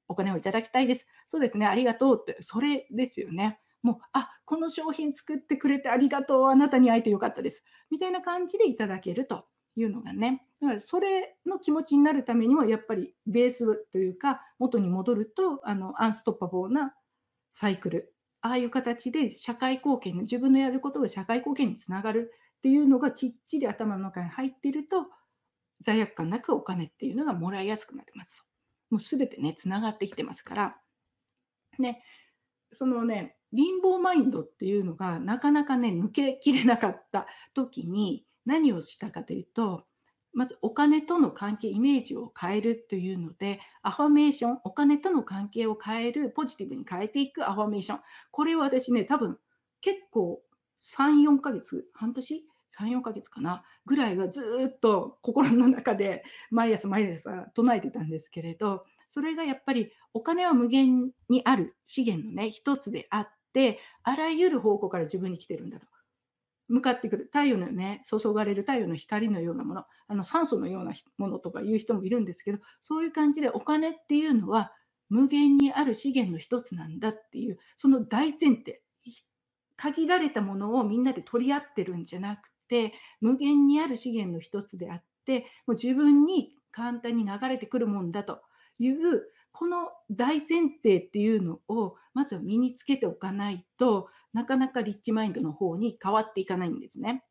[0.08, 1.06] お金をいただきたいです。
[1.28, 3.58] そうですね、ありがとうって、それですよね。
[3.82, 7.64] もう、あこの商品作ってくれてありがとう、あなたに会えてよかったです。
[7.90, 16.94] みたいな感じでいただけるというのがね、だからそれの気持ちになるためにも、やっぱりベースというか、元に戻ると、あのアンストッパボーな
[17.50, 25.06] サイクル、ああいう形で社会貢献、自分のやることが社会貢献につながるっていうのがきっちり頭の中に入っていると、
[25.80, 28.44] 罪悪感なくお金っていうのがもらいやすくなります。
[28.90, 30.76] もうすべてね、つながってきてますから。
[31.78, 32.04] ね、
[32.72, 39.84] そのね、貧乏マインドっていうのがなかなかね、抜けきれなかった時に何をしたかというと、
[40.34, 48.00] まずお金との関係、イメージを変えるというので、アファメーション、お金との関係を変える、ポジティブに変えていくアファメーション。
[48.30, 49.38] これを私ね、多分
[49.82, 50.42] 結構
[50.96, 52.46] 3、4ヶ月、半年
[52.80, 63.28] ?3、4ヶ月かなぐらいはずっと心の中で毎朝毎朝唱えてたんですけれど、それがやっぱりお金は無限にある資源のね、一つであっ、
[64.02, 65.86] あらゆる方向から自分に来てるんだと。
[66.68, 67.24] 向かってくる。
[67.24, 69.84] 太陽のね注がれる太陽の光のようなもの。
[70.08, 74.72] あの酸素のようなものとかいう人もいるんですけどそういう感じでお金っていうのは
[75.08, 78.80] 無限にある資源の一つなんだっていうその大前提。
[79.76, 88.42] 限られたものをみんなで取り合ってるんじゃなくて無限にある資源の一つであってもう自分に簡単に流れてくるもんだと
[88.78, 97.24] いうこの大前提っていうのをまずは身につけておかないとなかなかリッチマインドの方に変わっていかないんですね。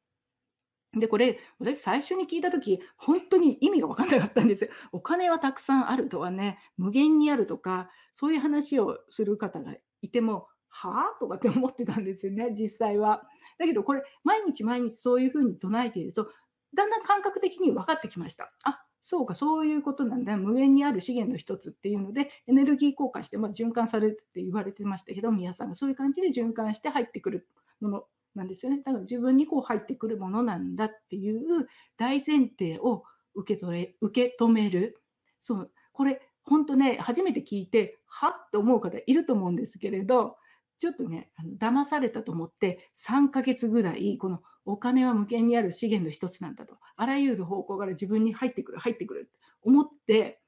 [0.93, 4.71] で、これ、私最初に聞いたとき、本当に意味が分かんなかったんですよ。
[4.91, 13.23] お金はたくさんあるとはね、無限にあるとか、そういう話をする方がいても、はあとかって思ってたんですよね、実際は。
[13.57, 16.29] だけど、これ、毎日毎日そういうふうに唱えていると、
[16.73, 18.51] だんだん感覚的に分かってきました。
[18.63, 20.37] あそうか、そういうことなんだ。
[20.37, 27.47] 無限にある資源の一つっていうので、エネルギー交換して、まあ、循環されるって言われてましたけど、皆さんがそういう感じで循環して入ってくる
[27.79, 28.03] もの
[28.35, 28.77] なんですよね。
[28.85, 35.01] だから自分にこう入ってくるものなんだっていう大前提を受け取れ受け止める。
[35.41, 40.37] そう、これ、本当ね、初めて聞いて、はっと思う方いると思うんですけれど、
[40.77, 46.77] ちょっとね、あの騙されたと思って、3ヶ月ぐらい、このお金は無限にある資源の一つなんだと。
[46.95, 50.41] あらゆる方向から自分に入ってくる、入ってくるって思って、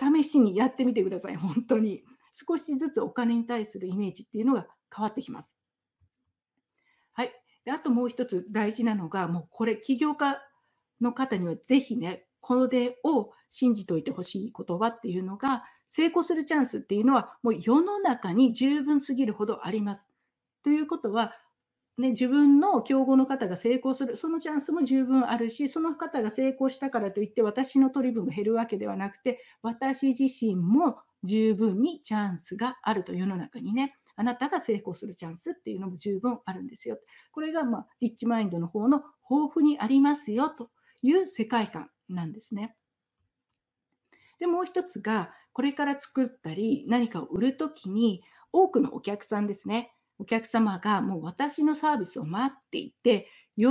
[0.00, 2.04] 試しにやってみてください、本当に。
[2.32, 5.58] 少しずつお金に対するイメージっていうのが変わってきます。
[7.12, 7.32] はい。
[7.64, 10.40] であともう一つ大事なのが、もうこれ、起業家
[11.00, 20.06] の方にはぜひね、これを信じておいてほしい言葉っていうのが、成功するチャンスっていうのは、もう世の中に十分すぎるほどあります。
[20.62, 21.32] ということは、
[21.98, 36.98] ね、自分の競合の方が成功する、そのチャンスも十分あるし、その方が成功したからといって、私の取り分が減るわけではなくて、私自身も十分にチャンスがあると世の中にね、あなたが成功するチャンスっていうのも十分あるんですよ。
[37.32, 40.70] これが、まあ、リッチマインドの方の豊富にありますよと
[41.02, 42.76] いう世界観なんですね。
[44.38, 49.92] で、もう一つが、これから作ったり、何かを売るときに、多くのお客さんですね。
[50.18, 53.66] お客様がもう私のサービスを待っていて、喜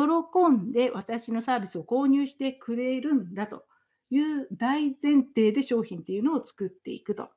[0.49, 3.65] んで私のサービスを購入してくれるんだと
[4.09, 7.29] いう大前提で商品っていうのを作っていくと。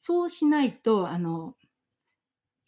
[0.00, 1.54] そうしないと、あの、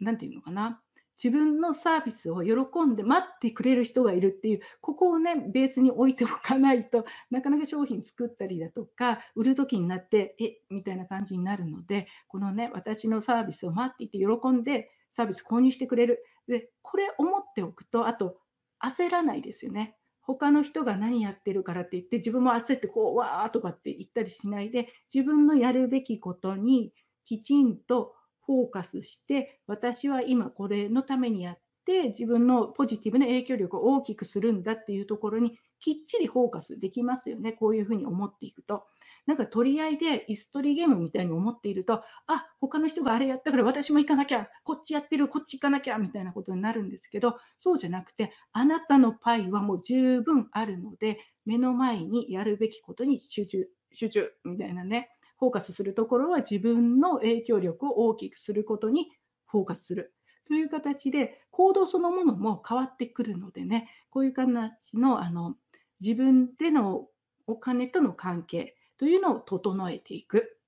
[0.00, 0.82] なんていうのかな。
[1.22, 2.54] 自分のサービスを喜
[2.86, 16.24] んで待ってくれる人がいるっていう、ここをね、ベースに置いておかないとなかなか商品作ったりだとか、売る時になって、えみたいな感じになるので、このね、私のサービスを待っていて喜んでサービス購入してくれる。
[16.46, 18.38] で、これ思っておくと、あと、
[18.82, 19.96] 焦らないですよね。
[20.22, 26.92] 他の人が何やってるからって言って、自分も焦ってこう、わーとかって言ったりしないで、自分のやるべきことに
[27.24, 28.14] きちんと
[28.46, 37.52] フォーカスして、私は今これのためにやって、自分のポジティブな影響力を大きくするんだっていうところにきっちりフォーカスできますよね。
[37.52, 38.84] こういうふうに思っていくと。
[39.30, 59.12] なんか取り合いで椅子取りゲームみたいに思っていると、あ、他の人があれやったから私も行かなきゃ、こっちやってる、こっち行かなきゃ、みたいなことになるんですけど、そうじゃなくて、あなたのパイはもう十分あるので、目の前にやるべきことに集中、集中、みたいなね、フォーカスするところは自分の影響力を大きくすることに
[59.46, 60.12] フォーカスする。
[60.48, 65.54] という形で行動そのものも変わってくるのでね、こういう形のあの
[66.00, 67.06] 自分での
[67.46, 70.58] お金との関係というのを整えていく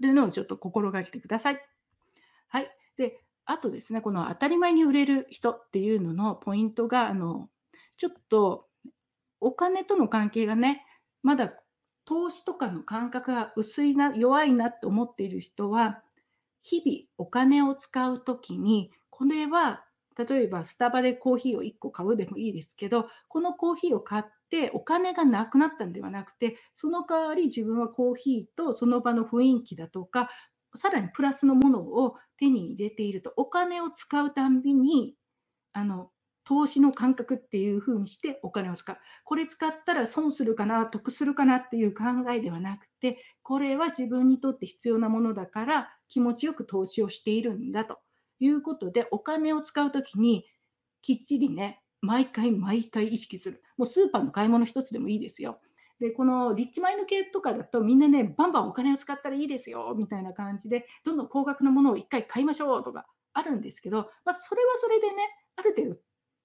[0.00, 1.64] というのをちょっと心がけてください。
[2.48, 2.68] はい。
[2.96, 7.48] で、あとですね、この当たり前に売れる人っていうののポイントが、あの、
[7.96, 8.66] ちょっと
[9.38, 10.84] お金との関係がね、
[11.22, 11.52] まだ
[12.04, 16.02] 投資とかの感覚が薄いな、弱いなって思っている人は、
[16.60, 19.84] 日々お金を使うときに、これは
[20.16, 24.24] 例えばスタバでコーヒーを1個買うでもいいですけど、このコーヒーを買っ
[24.54, 30.30] てお金がなくなったんではなくて、その代わり自分はコーヒーとその場の雰囲気だとか、
[30.76, 35.16] さらにプラスのものを手に入れていると、お金を使うたんびに、
[35.72, 36.10] あの、
[36.44, 38.96] 投資の感覚っていう風にしてお金を使う。
[39.24, 47.98] これ使ったら損するかな、得するかなっていう考えではなくて、これは自分にとって必要なものだから気持ちよく投資をしているんだと。
[48.40, 50.44] いうことで、お金を使うときに、
[51.02, 53.62] きっちりね、毎回毎回意識する。
[53.76, 55.60] もうスーパーの買い物一つでもいいですよ。
[56.00, 65.14] で、このリッチマイン系とかだとみんなね、バンバンお金を使ったらいいですよ、みたいな感じで、どんどん高額なものを一回買いましょうとかあるんですけど、まあ、それはそれでね、
[65.56, 65.96] ある程度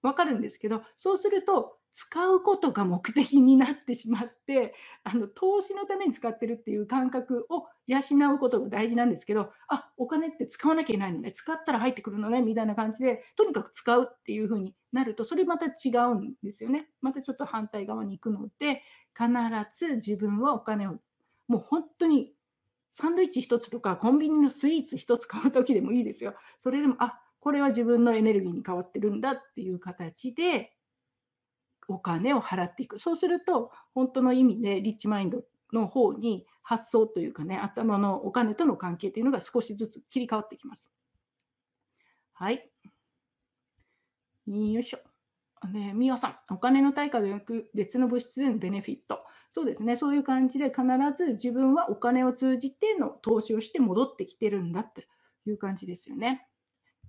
[0.01, 4.73] わかるんですけど、そうすると使うことが目的になってしまって、
[5.03, 7.99] あの投資のために使ってるっていう感覚を養
[8.35, 16.89] うことが大事なんですけど、あお金って使わなきゃいけないのね、使ったら入ってくるのねみたいな感じで、とにかく使うっていう風になると、それまた違うんですよね。
[17.01, 18.81] またちょっと反対側に行くので、
[19.13, 19.27] 必
[19.73, 20.99] ず自分はお金を、
[21.49, 22.33] もう本当に
[22.93, 26.33] サンドイッチ1つとかコンビニのスイーツ1つ買う時でもいいですよ。
[26.59, 30.71] それでも、あこれは自分のエネルギーに変わってるんだっていう形で
[31.89, 32.99] お金を払っていく。
[32.99, 40.89] そうすると、本当の意味でリッチマインドの方に発想というかね、頭のお金との関係というのが少しずつ切り替わってきます。
[42.33, 42.71] はい。
[44.47, 44.99] よいしょ。
[45.67, 49.25] ね、ミワさん、お金の対価ではなく別の物質でのベネフィット。
[49.51, 50.83] そうですね、そういう感じで必
[51.17, 55.07] ず自分はお金を通じての投資をして戻ってきてるんだって
[55.45, 56.47] いう感じですよね。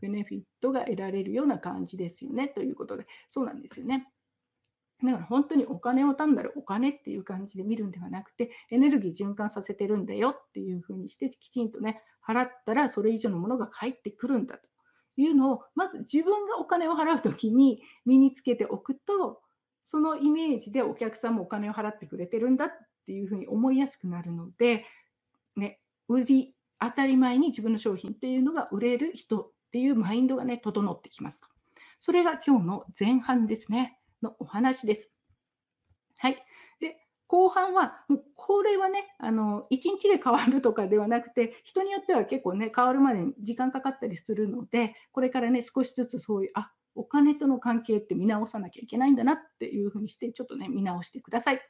[0.00, 2.48] ベネフィットが得られるような感じですよね。
[2.48, 4.10] ということで、そうなんですよね。
[5.02, 14.68] だから本当にお金を単なるお金っていう感じで見るんではなくて、エネルギー循環させてるんだよっていうふうにして、きちんとね、払ったらそれ以上のものが返ってくるんだと
[15.16, 19.40] いうのを、まず自分がお金を払うときに身につけておくと、
[19.82, 22.68] そのイメージでお客さんもお金を払ってくれてるんだっ
[23.06, 24.84] ていうふうに思いやすくなるので、
[25.56, 31.48] ね、売り、当たり前に自分の商品っていうのが売れる人っていうマインドがね、整ってきますと。
[32.00, 33.98] それが今日の前半ですね。
[34.22, 35.10] のお話です。
[36.18, 36.44] はい。
[36.80, 36.96] で、
[37.26, 51.62] 後半は、もうこれはね、あの、1日で変わるとかではなくて、人によっては結構ね、変わるまでに時間かかったりするので、これからね、少しずつそういう、あ、お金との関係って見直さなきゃいけないんだなっていうふうにして、ちょっとね、見直してください。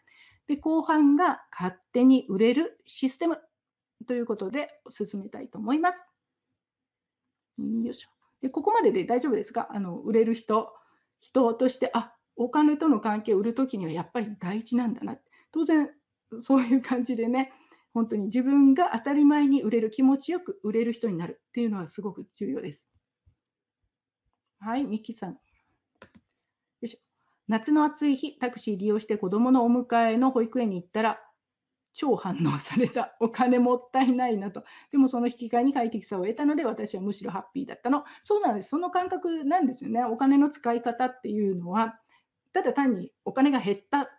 [0.47, 3.39] で、後半が勝手に売れるシステム
[4.09, 6.01] ということで進めたいと思います。
[7.59, 8.09] よいしょ。
[8.41, 9.67] で、ここまでで大丈夫ですか？
[9.71, 10.73] あの、売れる人、
[11.21, 15.19] 人として、あ、お金との関係を売るときにはやっぱり大事なんだな。
[15.53, 15.91] 当然、
[16.41, 17.53] そういう感じでね、
[17.93, 22.89] 本当に自分が当たり前に売れる、気持ちよく売れる人になるっていうのはすごく重要です。
[24.59, 25.33] はい、ミキさん。
[25.33, 25.39] よ
[26.81, 26.99] いしょ。
[27.47, 31.21] 夏の暑い日、タクシー利用して子供のお迎えの保育園に行ったら、
[31.93, 33.17] 超反応された。
[33.21, 34.65] お金もったいないなと。
[34.93, 38.05] でもその引き換えに快適さを得たので、私はむしろハッピーだったの。
[38.23, 38.71] そうなんです。
[38.71, 40.05] その感覚なんですよね。
[40.05, 42.01] お金の使い方っていうのは、
[42.53, 44.11] ただ単にお金が減った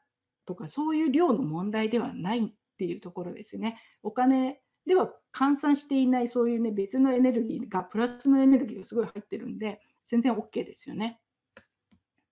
[0.45, 3.79] とか、そういう量の問題ではないっていうところですね。
[4.03, 11.19] お金では換算していないそういうね、別のエネルギーが、プラスのエネルギーがすごい入ってるんで、全然 OK ですよね。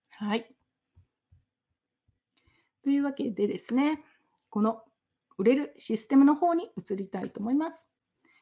[0.09, 0.53] はい。
[2.83, 4.03] というわけでですね、
[4.49, 4.83] この
[5.37, 7.87] 売れるシステムの方に移りたいと思います。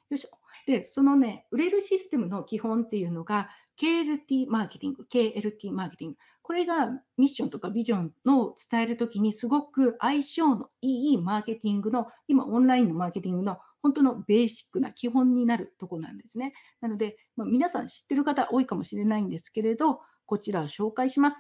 [0.10, 0.37] よいしょ。
[0.66, 3.50] で、そのね、売れるシステムの基本っていうのが、
[3.80, 6.18] KLT マーケティング、KLT マーケティング。
[6.42, 6.88] これが
[7.18, 16.54] ミッションとかビジョンの伝えるときにすごく相性のいいマーケティングの、今オンラインのマーケティングの本当のベーシックな基本になるとこなんですね。
[16.82, 21.38] なので、まあ、皆さん知ってる方多いかもしれないんですけれど、こちらを紹介します。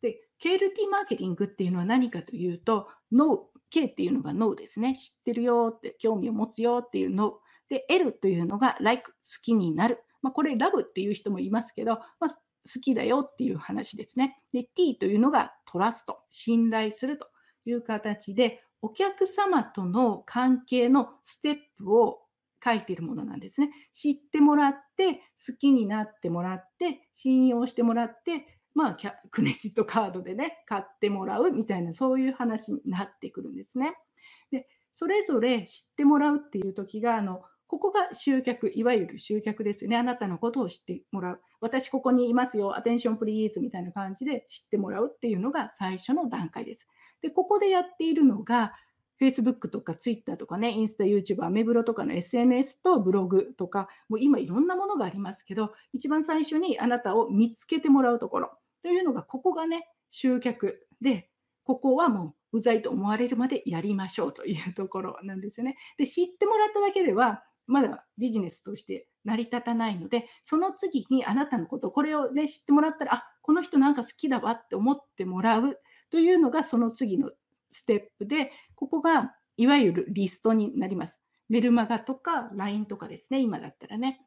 [0.00, 4.94] で、KLT マーケティングっていうのは何かというと、ノ K っていうのが No ですね。
[4.94, 7.40] 知ってるよって、興味を持つよっていう No。
[7.72, 10.04] で、L というのが Like、好きになる。
[10.20, 14.36] まあ、これ、ラブっていう人もいますけど、まあ、好きだよっていう話ですね。
[14.52, 17.28] で、T というのがトラスト、信頼すると
[17.64, 22.18] いう形で、お客様との関係のステップを
[22.62, 23.70] 書いているものなんですね。
[23.94, 25.14] 知ってもらって、
[25.46, 28.96] 好きになってもらって、信用してもらって、まあ、
[29.30, 33.94] クレジットカードでね、買ってもらうみたいな、そういう話になってくるんですね。
[34.50, 37.42] で、それぞれ知ってもらうっていう時が、あの、
[37.72, 39.96] ここが集客、いわゆる集客ですよね。
[39.96, 41.40] あなたのことを知ってもらう。
[41.58, 42.76] 私ここにいますよ。
[42.76, 46.86] アテンションプリーズみたいな感じで知ってもらうっていうのが最初の段階です。
[47.22, 48.74] で、ここでやっているのが、
[49.18, 58.50] Facebook とか Twitter とかね、インスタ、YouTube、アメブロとかの SNS とブログとか、もう今いろんなものがありますけど、一番最初にあなたを見つけてもらうところ
[58.82, 61.30] というのが、ここがね、集客で、
[61.64, 65.78] ここはもううざいと思われるまでやりましょうというところなんですよね。
[65.96, 75.78] で、知ってもらっただけでは、まだビジネスとして成り立たないので、その次にあなたのこと、これをね、知ってもらったら、あ、この人なんか好きだわって思ってもらう
[76.10, 77.30] というのがその次の
[77.70, 81.20] ステップで、ここがいわゆるリストになります。
[81.48, 84.26] メルマガとか LINE とかですね、今だったらね。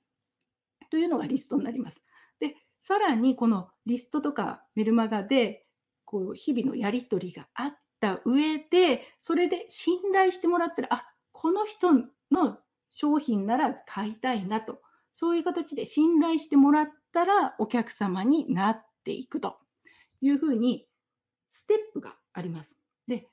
[0.90, 2.02] というのがリストになります。
[2.40, 5.66] で、さらにこのリストとかメルマガで、
[6.06, 11.92] こう日々のやり取りがあった上で、それで信頼してもらったら、あ、この人
[12.32, 12.58] の
[12.96, 14.80] 商品なら買いたいなと、
[15.14, 19.58] そういう形で信頼してもらったらお客様になっていくと
[20.22, 20.88] いうふうに
[21.52, 22.72] ステップがあります。
[23.08, 23.28] で、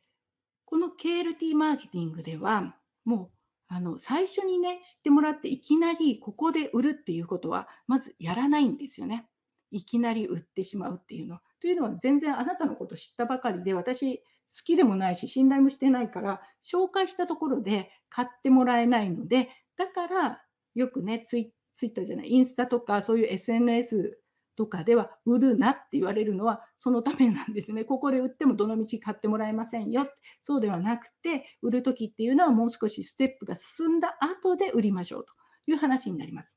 [0.64, 9.28] この KLT マーケティングでは、もうあの最初にね、知ってもらっていきなりここで売るっていうことは、まずやらないんですよね。
[9.70, 11.42] いきなり売ってしまうっていうのは。
[11.60, 14.22] というのは、全然あなたのこと知ったばかりで、私、
[14.56, 20.42] 好きでもないし、信頼もしてないから、紹介したところで買ってもらえないので、だから
[20.74, 24.18] よくね、ツイツイッターじゃない、インスタとかそういう SNS
[24.56, 27.84] とかでは売るなって言われるのはそのためなんですね。
[27.84, 30.06] ここで売ってもどのみち買ってもらえませんよ。
[30.44, 35.32] そうではなくて、売るときっていうのはもう少しステップが進んだ後で売りましょうと
[35.70, 36.56] いう話になります。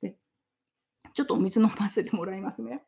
[0.00, 0.16] で
[1.14, 2.84] ちょっとお水飲ませてもらいますね。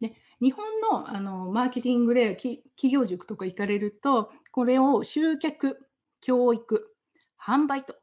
[0.00, 0.14] で
[0.44, 2.60] 日本のあのマーケティングで企
[2.92, 5.88] 業塾とか行かれると、これを集客、
[6.20, 6.94] 教育、
[7.42, 7.94] 販売と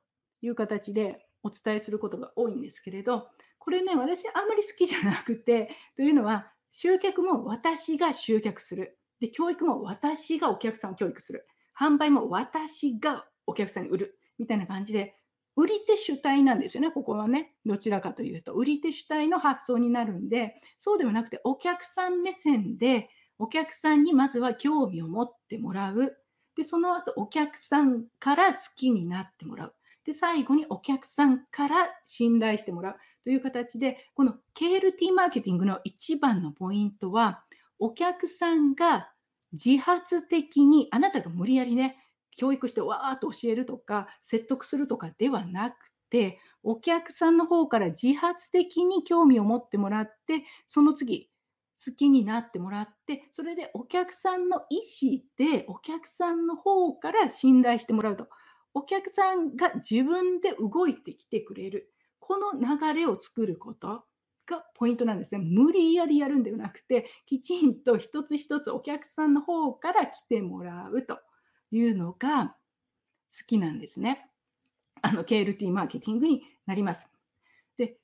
[0.42, 3.28] いう形でお伝えすることが多いんですけれど、
[3.60, 8.98] これね、私あんまり好きじゃなくて、というのは、集客も私が集客する。
[9.20, 11.46] で、教育も私がお客さんを教育する。
[11.80, 14.20] 販売も私がお客さんに売る。
[14.40, 15.16] みたいな感じで、
[15.56, 17.54] 売り手主体なんですよね、ここはね。
[17.66, 26.18] どちらかというと、売り手主体の発想になるんで、そうではなくて、お客さん目線で、お客さんにまずは興味を持ってもらう。
[26.56, 29.76] で、その後、お客さんから好きになってもらう。
[30.06, 37.44] で、最後にお客さんから信頼してもらうという形で、この KLT マーケティングの一番のポイントは、
[37.78, 39.12] お客さんが
[39.52, 41.98] 自発的に、あなたが無理やりね、
[42.36, 45.76] 教育してわーっと教えるとか、説得するとかではなく
[46.10, 51.30] て、お客さんの方から自発的に興味を持ってもらって、その次、
[51.84, 58.28] 好きになってもらって、それでお客さんの意思で、お客さんの方から信頼してもらうと。
[58.74, 61.92] お客さんが自分で動いてきてくれる。
[62.20, 64.06] この流れを作ること
[64.46, 65.42] がポイントなんですね。
[65.44, 71.20] 無理やりやるんではなくて、きちんと一つ一つお客さんの方から来てもらうと
[71.72, 72.56] いうのが
[73.38, 74.30] 好きなんですね。
[75.02, 77.10] あの、KLT マーケティングになります。
[77.78, 77.98] で、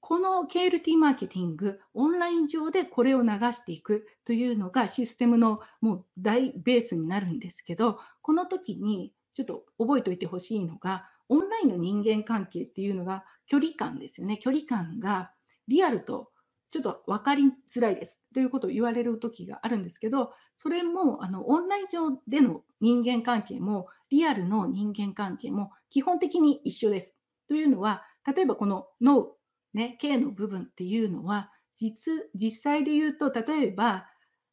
[0.00, 14.38] この KLT マーケティング、オンライン上でこれを流していくというのがシステムのもう大ベースになるんですけど、この時にちょっと覚えておいてほしいのが、オンラインの人間関係っていうのが距離感ですよね。
[14.38, 15.32] 距離感が
[15.68, 16.31] リアルと
[16.72, 27.14] ちょっと分かりづらいですということを言われる時があるんですけど、それもあのオンライン上での人間関係もリアルの人間関係も基本的に一緒です。
[27.48, 28.02] というのは、
[28.34, 29.36] 例えばこの脳、
[29.74, 34.06] ね、K の部分っていうのは実、実際で言うと、例えば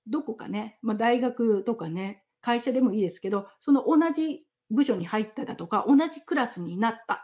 [0.08, 7.20] どこかね、まあ、大学とかね、会社でもいいですけど、その同じ部署に入っただとか、同じクラスになったっ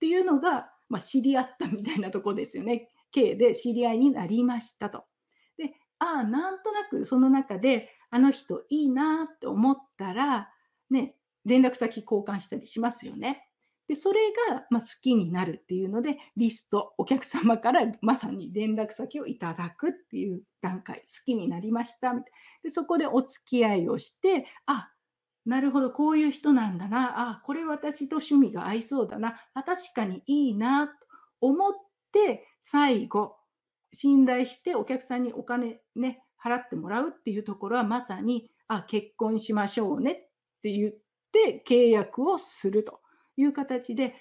[0.00, 2.88] ていうのが、まあ、知り合ったみたいなとこですよね。
[3.12, 5.04] K で知り合いになりましたと。
[5.56, 10.50] で、ああ、なんとなくその中で、あの人いいなって思ったら、
[10.90, 13.48] ね、連絡先交換したりしますよね。
[13.88, 24.92] で、それが、ま好きになるっていうので、リスト、お客様からまさに連絡先をいただくっていう段階、好きになりましたみたいなで、そこでお付き合いをして、あ、
[25.44, 27.30] なるほど、こういう人なんだな。
[27.30, 29.40] あ、これ私と趣味が合いそうだな。
[29.54, 30.94] あ、確かにいいなと
[31.40, 31.72] 思っ
[32.12, 33.36] て、最後、
[33.92, 40.14] 信頼してお客さんにお金ね、払ってもらうっていうところはまさに、あ、結婚しましょうねっ
[40.62, 40.92] て言っ
[41.32, 43.00] て契約をすると
[43.36, 44.14] いう形で、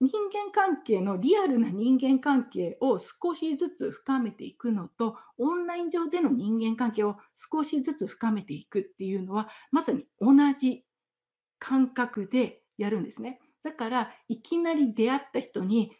[0.00, 10.84] 人間関係のリアルな人間関係を少しずつ深めていくのと、オンライン上での人間関係を少しずつ深めていくっていうのは、まさに同じ
[11.58, 13.40] 感覚でやるんですね。
[13.62, 15.92] だから、いきなり出会った人に、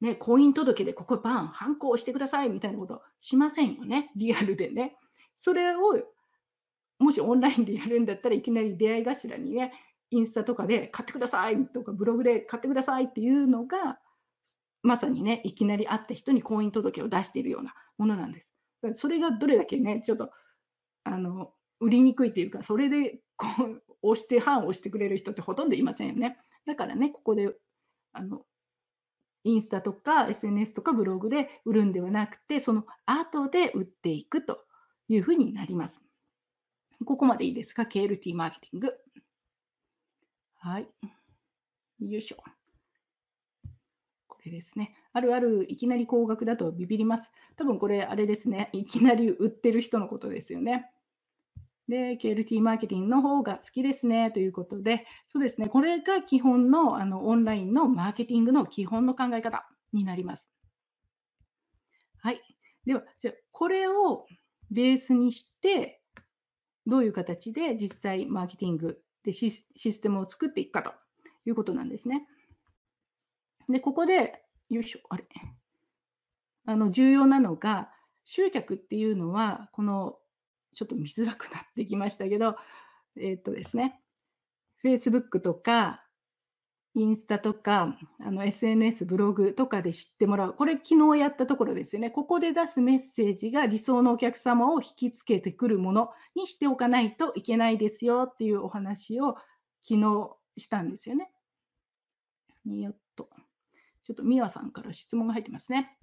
[0.00, 4.10] ね、婚姻届でここバン、反抗してくださいみたいなことしませんよね。
[4.16, 4.96] リアルでね。
[5.38, 5.80] それを、
[6.98, 9.72] もしオンラインでやるんだったらいきなり出会い頭にね、
[10.14, 13.98] インスタとかで買ってくださいとかブログで買ってくださいっていうのが
[14.82, 18.94] まさにねいきなり会った人に婚姻届を出しているようなものなんです。
[18.94, 20.30] それがどれだけねちょっと
[21.04, 26.38] あの売りにくいっていうかそれでこう押して反押してくれる人ってほとんどいませんよね。
[26.66, 27.52] だからねここで
[28.12, 28.42] あの
[29.44, 34.64] インスタとか SNS とかブログで売るんではなくてその後で売っていくと
[35.08, 36.00] いうふうになります。
[37.04, 38.94] ここまでいいですか ?KLT マーケティング。
[40.56, 40.88] はい。
[42.00, 42.36] よいしょ。
[44.26, 44.94] これですね。
[45.12, 47.30] あるある、いきなり高額だとビビります。
[47.56, 48.70] 多分これ、あれですね。
[48.72, 50.90] いきなり売ってる人のことですよね。
[51.88, 55.68] で、KLT マーケティングの方が好きですねということで、そうですね。
[55.68, 60.48] これが基本のあのオンラインのマーケティングの基本の考え方になります。
[62.18, 62.40] はい。
[62.86, 64.26] では、じゃ、これを
[64.70, 66.00] ベースにして、
[66.86, 70.92] どういう形で実際マーケティングでシステムを作っていくかと
[71.46, 72.26] いうことなんですね。
[73.68, 75.24] で、ここで、よいしょ、あれ。
[76.66, 77.90] あの、重要なのが、
[78.24, 80.18] 集客っていうのは、この、
[80.74, 82.56] ちょっと見づらくなってきましたけど、
[83.16, 84.00] えっ、とですね、
[84.84, 86.04] Facebook とか、
[86.96, 90.54] インスタとか、あの SNS、ブログとかで知ってもらう。
[90.54, 92.10] これ昨日やったところですよね。
[92.10, 99.36] ここで出すメッセージが理想のお客様を引きつけてくるものにしておかないといけないですよっていうお話を
[99.82, 101.32] 昨日したんですよね。
[102.64, 103.28] よっと。
[104.04, 105.98] ちょっとミワさんから質問が入ってますね。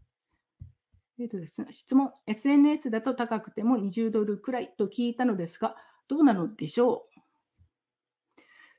[1.21, 2.11] えっ、とですね、質問。
[2.25, 5.75] SNS だと高くても20ドルくらいと聞いたのですが、
[6.07, 7.21] どうなのでしょう？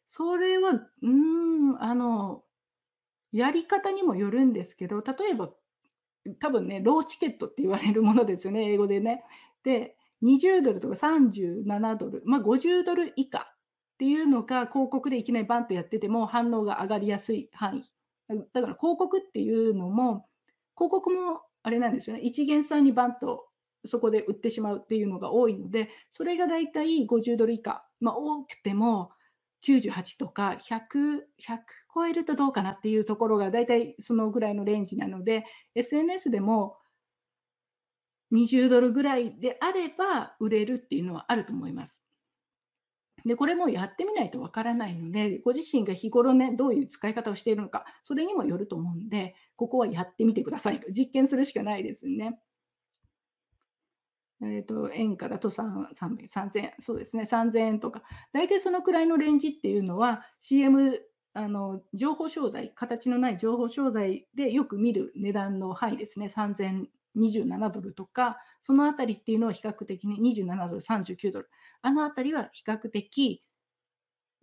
[0.09, 2.45] それは、うーん、あの、
[3.33, 5.51] やり方にもよるんですけど、例えば、
[6.41, 9.23] 多分ね、ローチケットって言われるものですよね、 英語でね。
[9.65, 13.57] で、20ドルとか37ドル、まあ、50ドル以下っ
[13.99, 17.83] ていうのが広告でいきなりバンとやってても反応が上がりやすい範囲。
[18.29, 20.29] だから広告っていうのも、
[20.77, 23.49] 広告もあれなんですよね、一元さんにバンと
[23.85, 29.11] そこで売ってしまうっていうのが多いので、それがだいたい50ドル以下、まあ、多くても
[29.65, 30.81] 98とか100、
[31.41, 31.59] 100
[31.95, 35.45] 超えるとどうかなっていうところが大体そのぐらいのレンジなので、
[35.75, 36.77] SNS でも
[38.33, 42.02] 20ドルぐらいであれば売れるっていうのはあると思います。
[43.25, 50.91] で、これもやってみないとわからないので、ご自身が日頃ね、どういう使い方をしているのか、それにもよると思うんで、ここはやってみてくださいと。
[50.91, 52.39] 実験するしかないですね。
[54.43, 58.03] えっ、ー、と、円価だと3000円、そうですね、3000円とか、
[58.33, 61.01] 大体そのくらいのレンジっていうのは、CM、
[61.35, 66.87] あの情報商材、形のない情報商材でよく見る値段の範囲ですね、3000
[67.17, 71.51] 27ドルとか、そのあたりっていうのは比較的に27ドル、39ドル、
[71.83, 73.41] あのあたりは比較的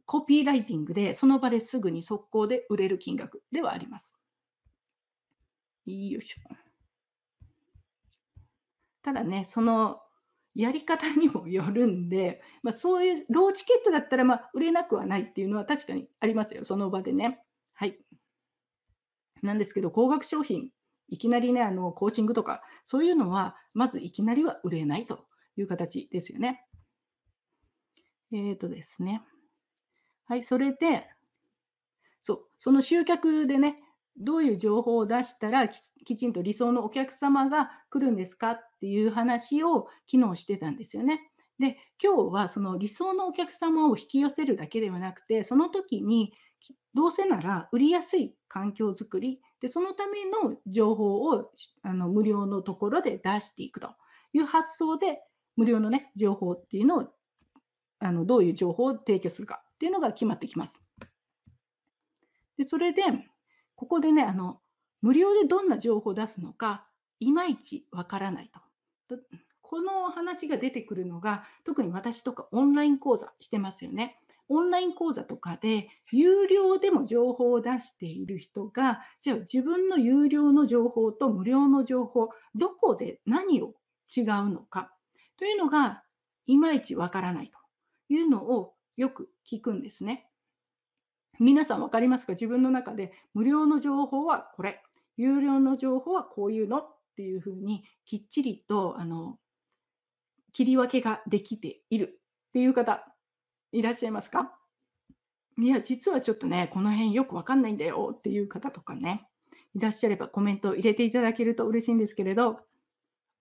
[0.06, 4.16] コピーライティングでその場ですぐに速攻で売れる金額ではあります。
[5.86, 6.70] よいしょ。
[9.02, 10.02] ただね、その
[10.56, 17.42] やり方にもよるんで、まあ、そういうローチケットだったらまあ売れなくはないっていうのは確かにありますよ、その場でね。
[17.74, 17.98] はい。
[19.42, 20.70] なんですけど、高額商品、
[21.10, 25.26] いきなりね、あのコーチングとか、そういうのは、まずいきなりは売れないと
[25.58, 26.66] いう形ですよね。
[28.32, 29.22] えっ、ー、とですね。
[30.26, 31.08] はい、それで、
[32.22, 33.78] そう、その集客でね、
[34.18, 41.22] どういう情報を出したらきちんと理想のお客様が来るんですかっていう話を昨日してたんですよね。
[41.58, 46.34] で、今日はその理想のお客様を引き寄せるだけではなくて、その時に
[46.94, 51.52] どうせなら売りやすい環境づくり、でそのための情報を
[51.84, 53.90] あの無料のところで出していくと
[54.34, 55.22] いう発想で、
[55.56, 57.08] 無料のね、情報っていうのを、
[58.00, 60.74] あのどういう情報を提供するかっていうのが決まってきます。
[62.58, 63.04] でそれで、
[63.76, 64.60] ここでね、あの、
[65.02, 66.86] 無料でどんな情報を出すのか、
[67.20, 68.52] いまいちわからない
[69.08, 69.18] と。
[69.62, 74.20] この話が出てくるのが、特に私とかオンライン講座してますよね。
[74.50, 83.76] オンライン講座とかで、有料でも情報を出している人が、じゃあ自分の有料の情報と無料の情報、どこで何を
[84.16, 84.92] 違うのか
[85.38, 86.04] というのが、
[86.48, 90.28] いまいちわからないというのをよく聞くんですね。
[91.40, 92.34] 皆さん分かりますか？
[92.34, 94.82] 自分の中で無料の情報はこれ、
[95.16, 99.38] 有料の情報はこういうのっていうふうにきっちりとあの
[100.54, 103.06] 切り分けができているっていう方
[103.72, 104.56] いらっしゃいますか？
[105.58, 109.28] いや、実はちょっとね、この辺よくわかんないんだよっていう方とかね、
[109.76, 112.60] いらっしゃればコメントを入れていただけると嬉しいんですけれど、わ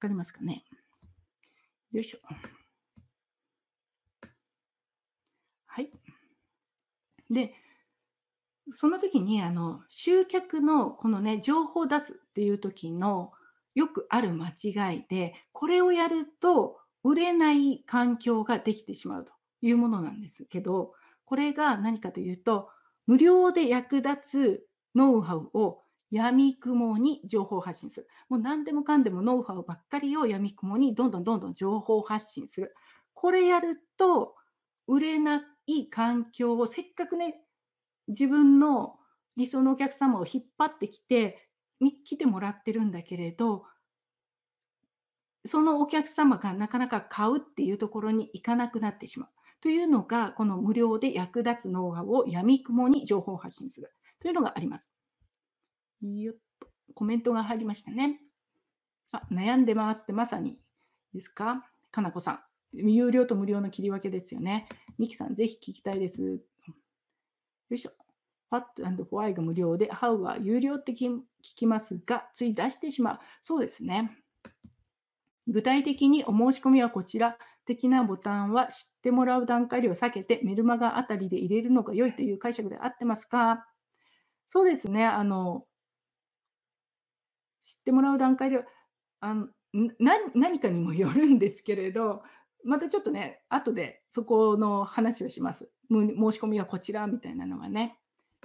[0.01, 0.65] かりますかね？
[1.93, 2.19] よいしょ。
[5.67, 5.91] はい。
[7.31, 7.55] で、
[8.73, 13.33] その時にあの集客のこのね情報を出すっていう時の
[13.75, 20.93] よくある間違いでこれをやると売れない環境ができてしまうというものなんですけど
[21.25, 22.69] これが何かというと
[23.07, 28.09] 無料で役立つノウハウを闇雲に情報発信する。
[28.29, 32.75] もう何でもかんでもノウハウばっかりを闇雲にどんどんどんどん情報発信する。
[33.15, 34.37] これやると
[34.87, 37.43] 売れない環境をせっかくね
[38.09, 38.99] 自分の
[39.37, 41.49] 理想のお客様を引っ張ってきて
[42.05, 43.65] 来てもらってるんだけれど
[45.45, 49.31] そのお客様がなかなか買うっていうところに行かなくなってしまう
[49.61, 54.91] というのがこの無料で役立つノウハウを闇雲に情報発信するというのがあります。
[56.03, 58.21] よっとコメントが入りましたね。
[59.11, 60.59] あ、悩んでますってまさに
[61.13, 61.65] ですか？
[61.91, 62.39] かなこさん。
[62.73, 64.69] 有料と無料の切り分けですよね。
[64.99, 66.23] ミキさん、ぜひ聞きたいです。
[66.23, 66.39] よ
[67.71, 67.93] いしょ。
[68.51, 73.19] What and Why が無料で、How は有料って聞きますが、つい出してしまう。
[73.43, 74.17] そうですね。
[75.47, 77.39] 具体的にお申し込みはこちら
[77.69, 83.67] 的なボタンは知ってもらう段階では避けてメルマガあたりで入れるのが良いという解釈で合ってますか？
[84.49, 85.05] そうですね。
[85.05, 85.67] あの、
[87.63, 88.65] 知ってもらう段階では、
[89.21, 89.49] あの
[90.35, 92.23] 何かにもよるんですけれど、
[92.65, 95.69] またちょっとね、後でそこの話をします。
[95.91, 97.99] 申し込みはこちらみたいなのはね、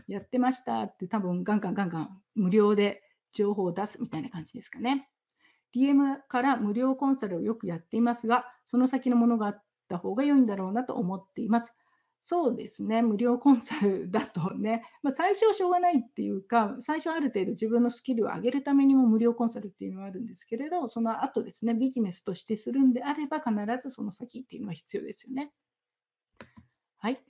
[0.08, 3.02] やってましたって多分ガンガンガンガン無料で
[3.32, 5.08] 情報を出すみたいな感じですかね。
[5.76, 11.74] DM から無料コンサルをよくやっていますが、その先のものがあった方が良いんだろうなと思っています。
[12.26, 25.52] そうですね、無料コンサルだとね、まあ、最初はしょうがないっていうか、最初はある程度自分のスキルを上げるためにも無料コンサルっていうのはあるんですけれど、その後ですね、ビジネスとしてするんであれば、必ずその先っていうのは必要ですよね。
[26.98, 27.22] はい。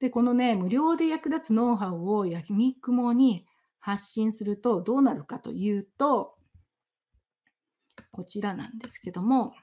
[0.00, 3.46] で、このね、無料で役立つノウハウを焼肉もに
[3.78, 6.37] 発信するとどうなるかというと、
[8.18, 9.54] こちらなんですけども、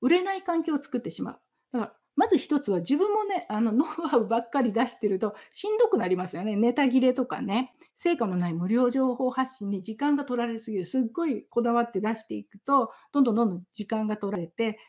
[0.00, 1.40] 売れない環境を作ってしまう。
[1.72, 6.56] だからまず一つは自分もね、あのノウハウばっかり出してるとしんどくなりますよね。
[6.56, 10.84] ネタ切れとかね、成果のない無料情報発信に時間が取られすぎる。
[10.84, 14.80] すっごいこだわって出していくと、どんどんどんどん時間が取られて、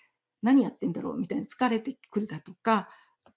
[0.41, 2.89] 何やってんだろうみたいな疲れてくるだとか、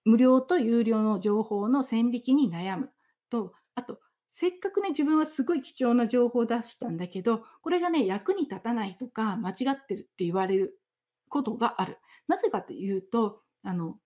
[0.07, 2.91] 無料と有料の情報の線引きに悩む
[3.29, 4.01] と、あと、
[4.31, 10.81] せっかくね、自分はすごい貴重な情報を出したんだけど、これがね、役に立たないとか、間違ってるって言われる
[11.29, 11.99] ことがある。
[12.27, 13.99] なぜかというと、あの、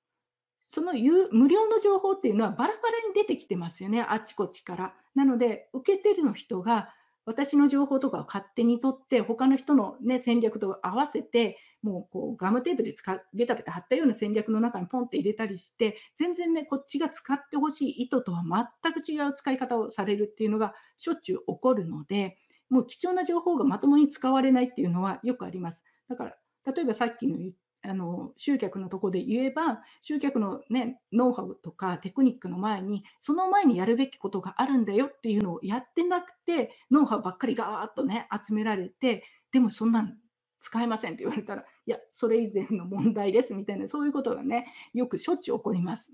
[0.68, 4.94] その無料の情報っていうのはバラバラに出てきてますよね、あちこちから。
[5.14, 6.94] なので、受けてるの人が
[7.24, 18.42] 私の情報とかを勝手に取って、他の人の、ね、戦略と合わせて、もうこうガムテープで使ベタベタ貼ったような戦略の中にポンって入れたりして、全然ね、こっちが使ってほしい意図とは
[18.82, 22.38] 全く違う使い方をされるっていうのがしょっちゅう起こるので、
[22.70, 25.82] もう貴重な情報がまともに使われないっていうのはよくあります。
[26.08, 26.36] だから、
[26.72, 27.52] 例えばさっきの言っ
[27.84, 40.16] あの集客のとこで言えば集客の、ね、ノウハウとかテクニックの前にその前にやるべきことがあるんだよっていうのをやってなくてノウハウばっかりガーッとね集められてでもそんなん
[40.60, 46.12] 使えませんって言われたらいやそれ以前の問題ですみたいなそういうことがねよくしょっちゅう起こります。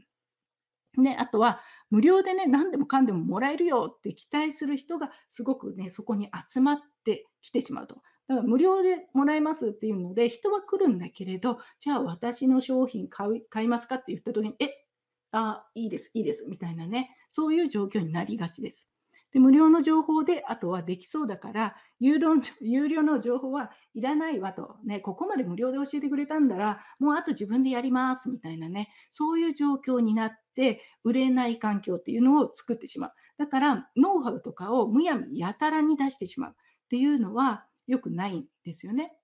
[0.96, 1.60] ね、あとは
[1.90, 6.78] 無料でね何でもかんでももらえるよって期待する人がすごくねそこに集まっ
[7.08, 7.96] てきてしまうと。
[8.28, 14.84] だから無料でもらえますっていうので、人は来るんだけれど、じゃあ私の商品買い買いますかって言った時に、え、
[15.32, 18.86] あ、いいです、いいです、みたいなね、そういう状況になりがちです。
[19.32, 22.30] で無料の情報で、あとはできそうだから、有料
[22.60, 33.12] 有料の情報はいらないわと、ね、ここまで無料で教えてくれたんだら、もうあと自分でやりますみたいなね、そういう状況になって、売れない環境っていうのを作ってしまう。
[33.36, 36.56] だから、ノウハウとかをむやみやたらに出してしまう
[36.88, 39.16] っていうのは、良くないんですよね。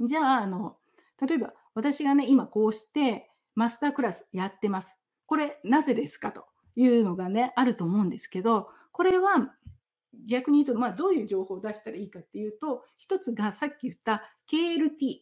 [0.00, 0.76] じゃあ、あの、
[1.26, 4.96] 例えば私がね、今こうしてマスタークラスやってます。
[5.26, 6.32] これなぜですか？
[6.32, 6.44] と
[6.76, 9.48] いうのがね、あると思うんですけど、これは
[10.28, 15.20] 逆に言うと、まあ、どういう情報を出したらいいかっていうと、一つがさっき言った KLT、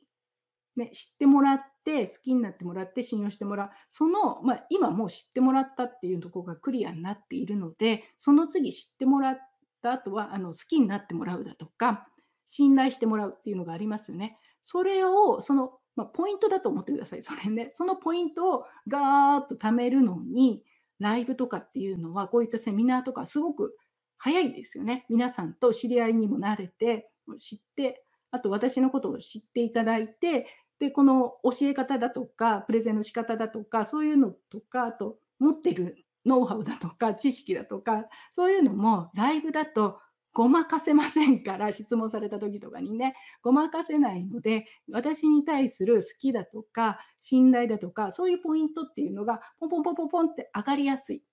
[0.76, 3.70] ね、知ってもらって、好きになってもらって、信用してもらう。
[3.90, 9.38] その、まあ、今もう知ってもらったっていうところがクリアになっているので、その次知ってもらっ
[9.80, 12.08] た後は、あの好きになってもらうだとか、
[12.48, 14.38] 信頼してもらうっていうのがありますよね。
[14.62, 17.22] それを、その、まあ、ポイントだと思ってください。
[17.22, 17.72] それね。
[17.74, 20.64] そのポイントをガーッと貯めるのに、
[20.98, 23.76] ライブとかっていうのは、こういったセミナーとかすごく
[24.18, 25.06] 早いですよね。
[25.08, 30.46] 皆さんと知り合いにもなれて、知って、あと私のことを知っていただいて、
[30.78, 40.00] で、この教え方だとか、プレゼンの仕方だとか、そういうのとか、あと持ってるノウハウだとか、 知識だとか、そういうのもライブだと
[40.32, 43.14] ごまかせませんから 質問された時とかにね。
[43.42, 51.24] ごまかせないので私に対する好きだとか信頼だとかそういうポイントっていうのがポンポンポンポンポンって上がりやすい。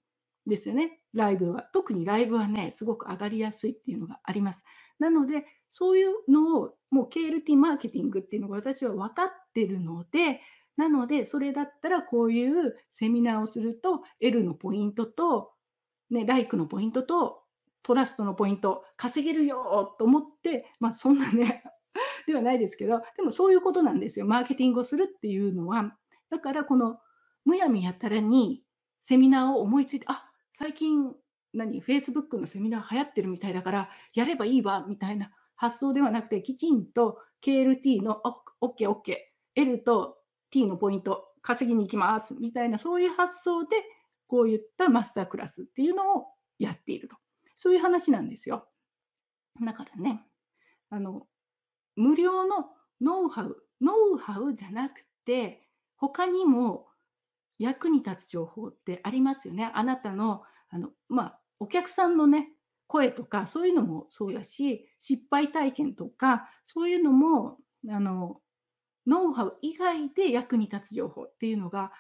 [0.48, 1.02] ですよね。
[1.14, 1.64] ライブは。
[1.74, 4.64] 特にライブはねすごく上がりやすいっていうのがあります。
[4.98, 10.42] なのでそういうのをもう KLT マーケティングっていうのが私は分かってるので
[10.78, 15.52] なのでそれだったらこういうセミナーをすると L のポイントと
[16.10, 17.42] ね、ライクのポイントと
[17.84, 21.64] トラストのポイント稼げるよと思って、まあそんなね
[22.28, 24.26] ではないですけど、でもそういうことなんですよ。
[24.26, 25.98] マーケティングをするっていうのは。
[26.30, 27.00] だからこの
[27.46, 28.64] むやみやたらに
[29.04, 31.16] セミナーを思いついて、あ最近
[31.54, 38.22] 何、Facebook のセミナー流行ってるみたいだから、やればいいわみたいな、発想ではなくて、きちんと KLT の
[38.62, 39.16] OKOK、
[39.56, 40.18] L と
[40.52, 43.78] T のポイント稼ぎに行きますみたいな、そういう発想で、
[44.28, 46.26] こういったマスタークラスっていうのを
[46.60, 47.16] やっていると。
[47.56, 48.68] そういう話なんですよ。
[49.66, 50.26] だからね、
[50.90, 51.28] あの、
[51.96, 52.70] 無料の
[53.02, 56.88] ノウハウ、ノウハウじゃなくて、他にも
[57.58, 59.72] 役に立つ情報ってありますよね。
[59.74, 62.50] あなたの、あの、まあ、お客さんのね、
[62.88, 67.58] 声とか、そういうのもそうだし、失敗体験とか、そういうのも、
[67.90, 68.42] あの、
[69.08, 71.92] ノウハウ以外で役に立つ情報っていうのが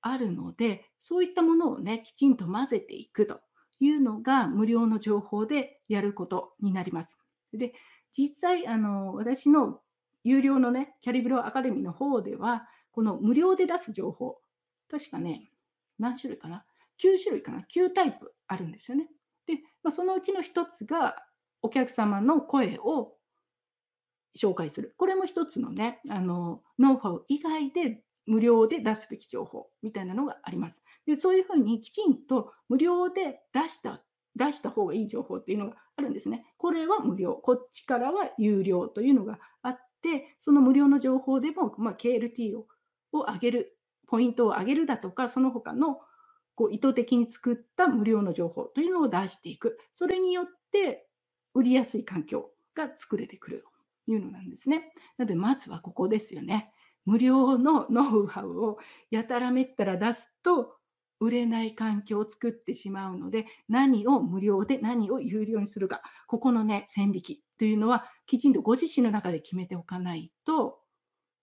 [0.00, 3.40] あるので、そういったものをね、きちんと混ぜていくと
[3.80, 7.18] いうのが無料の情報でやることになります。
[7.52, 7.72] で、
[8.16, 9.80] 実際、あの、私の
[10.24, 14.38] 有料のね、キャリブロアカデミーの方では、この無料で出す情報、
[14.90, 15.50] 確かね、
[15.98, 16.64] 何種類かな
[17.02, 19.08] ?9 種類かな ?9 タイプあるんですよね。
[19.46, 21.16] で、まあ、そのうちの一つが、
[21.62, 23.14] お客様の声を
[24.38, 24.94] 紹介する。
[24.98, 30.80] これも一つのね、あの、ノウハウ以外で無料で出すべき情報みたいなのがあります。
[31.06, 34.02] で、そういうふうにきちんと無料で出した、
[34.36, 36.46] 出した方がいい情報っていうのがあるんですね。
[36.56, 42.66] これは無料、こっちからは有料というのがあって、その無料の情報でも、まあ、KLT を
[43.12, 46.00] を上げる、ポイントを上げるだとか、その他の
[46.54, 49.78] こう意図的に作った無料の情報というのを出していく。
[49.94, 51.06] それによって
[51.54, 53.64] 売りやすい環境が作れてくる
[54.06, 54.92] いうのなんですね。
[55.16, 56.72] なので、まずはここですよね。
[57.04, 58.78] 無料の ノウハウを
[59.10, 60.76] やたらめったら出すと
[61.20, 70.80] 売れない環境を作ってしまうので、何を無料で何を有料にするか、ここのね、線引きというのはきちんとご自身の中で決めておかないと、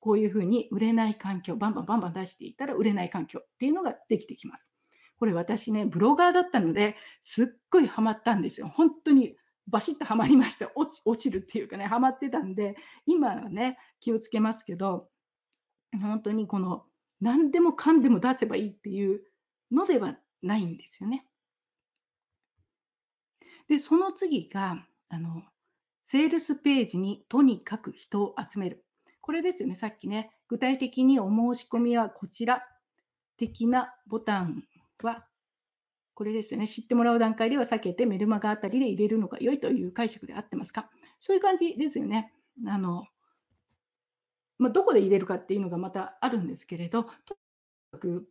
[0.02, 4.72] こういうふうに売れない環境、バンバンバンバン出していたら売れない環境っていうのができてきます。
[5.18, 8.70] これ私ね、ブロガーだったので、すっごいハマったんですよ。
[8.70, 9.36] 本当に
[9.70, 10.72] バシッとハマりました。
[10.76, 15.10] 落ち落ちるっていうかね、ハマってたんで、今はね、気をつけますけど、
[16.02, 16.86] 本当にこの
[17.22, 19.22] 何でもかんでも出せばいいっていう
[19.72, 21.26] のではないんですよね。
[23.68, 25.44] で、その次が、あの、
[26.06, 28.86] セールスページにとにかく人を集める。
[29.22, 32.64] これですよね、さっきね、具体的にお申し込みはこちら
[33.38, 34.64] 的なボタン
[35.04, 35.28] は、
[36.20, 40.90] これですね、知ってもらう段階では避けてメルマガあたりで入れるのが良いという解釈で合ってますか？
[41.22, 42.34] そういう感じですよね。
[42.68, 43.06] あの、
[44.58, 47.14] まあ、どこで入れるかっていうのがまたあるんですけれど、とに
[47.94, 48.28] かく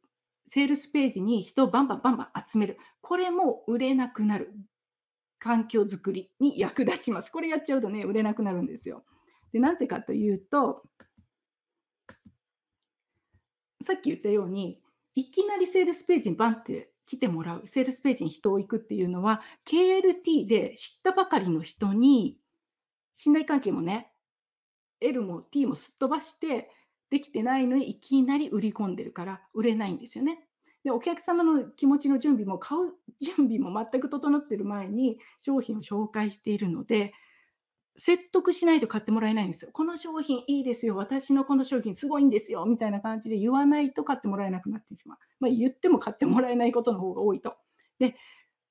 [0.53, 2.77] セールスページに人をバンバンバンバン集める。
[3.01, 4.53] これも売れなくなる
[5.39, 7.33] 環境づくりに役立ちます。
[7.33, 9.07] これやっちゃうとね、売れなくなるんですよ。
[9.51, 10.83] でなぜかというと、
[13.83, 14.83] さっき言ったように、
[15.15, 22.39] いきなりセールスページにバンって来てもらう、セールスページに人を行くっていうのは、KLT で知ったばかりの人に、
[23.15, 24.13] 信頼関係もね、
[25.01, 26.71] L も T もすっ飛ばして
[27.11, 30.45] できてないのにいきなり売り込んでるから売れないんですよね。
[30.85, 37.13] でお客様の気持ちの準備も買う準備も全く整ってる前に商品を紹介しているので
[37.99, 39.71] 説得しないと買ってもらえないんですよ。
[39.73, 40.95] この商品いいですよ。
[40.95, 42.65] 私のこの商品すごいんですよ。
[42.65, 45.19] みたいな感じで言わないと買ってもらえなくなってしまう。
[45.41, 47.57] まあ、言っても買ってもらえないことの方が多いと。
[47.99, 48.15] で、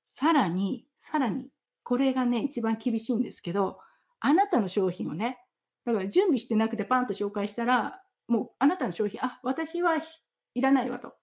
[0.08, 1.50] さらに、さらに、
[1.84, 3.80] これがね、一番厳しいんですけど、
[4.22, 5.40] あなたの商品をね、
[5.86, 9.98] だから準備してなくてパンと紹介したら、もうあなたの商品、あ、私は
[10.54, 11.14] いらないわと。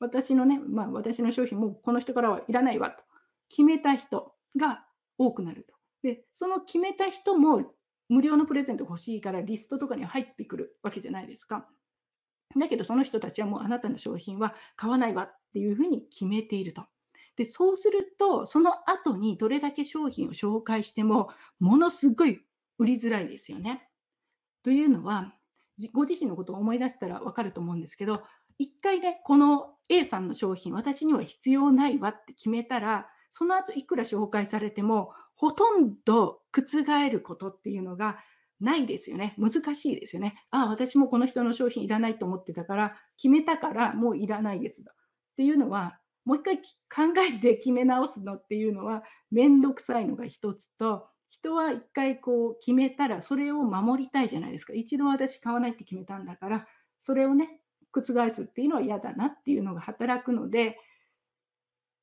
[0.00, 3.02] 私のね、まあ私の商品もうこの人からはいらないわと。
[3.48, 4.84] 決めた人が
[5.18, 5.73] 多くなると。
[6.04, 7.62] で、その決めた人も
[8.10, 11.66] 無料のプレゼント欲しいからリストとかに入ってくるわけじゃないですか。
[12.60, 16.84] だけどその人たちはもうあなたの商品は買わないわっていうふうに決めていると。
[17.36, 22.42] で、そうすると、その後にどれだけ商品を紹介しても、ものすごい
[22.78, 23.88] 売りづらいですよね。
[24.62, 25.34] というのは、
[25.92, 28.22] ご自身のことを思い出したらわかると思うんですけど、
[28.58, 38.18] 一回ね、この A さんの商品、私には必要ないわって決めたら、その後いくら紹介されても、ほとんど覆ることっていうのが
[38.60, 39.34] ないですよね。
[39.38, 40.34] 難しいですよね。
[40.50, 44.84] ああ、私もこの人の商品いらないと思ってたから、決めたからもういらないですっ
[45.36, 54.72] ていうのは、もう一回考えて決め直すのっていうのは、めんどくさいのが一つと、人は一回こう決めたら、それを守りたいじゃないですか。
[54.72, 56.66] 一度私買わないって決めたんだから、
[57.02, 57.60] それをね、
[57.92, 60.78] 覆すっていうのは嫌だなっていうのが働くので、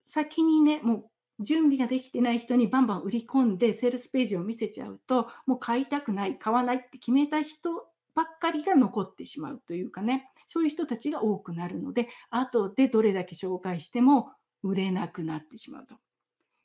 [0.06, 1.11] 先にね、もう
[1.42, 14.32] 準備ができてない人にバンバン売り込んでセールスページを見せちゃうともう買いたくない買わないって決めた人ばっかりが残ってしまうというかねそういう人たちが多くなるので後でどれだけ紹介しても
[14.64, 15.96] 売れなくなってしまうと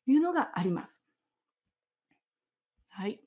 [0.06, 1.02] いうのがあります。
[2.88, 3.20] はい。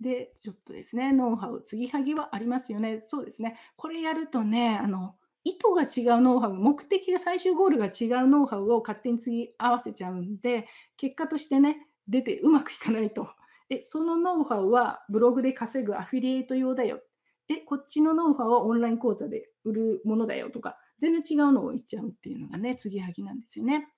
[0.00, 3.04] で、ちょっとですね、ノウハウ、継ぎはぎはありますよね。
[3.06, 3.58] そうですね。
[3.76, 10.66] これやるとね、あの、意図が違うノウハウ、目的が最終ゴールが違うノウハウを勝手に継ぎ合わせちゃうんで、
[10.96, 13.28] 結果としてね、出てうまくいかないと。
[13.70, 17.00] え、そのノウハウはブログで稼ぐアフィリエイト用だよ。
[17.48, 23.88] え、こっちのノウハウはオンライン講座で売るものだよとか、全然違うのを言っちゃうっていうのがね、継ぎはぎなんですよね。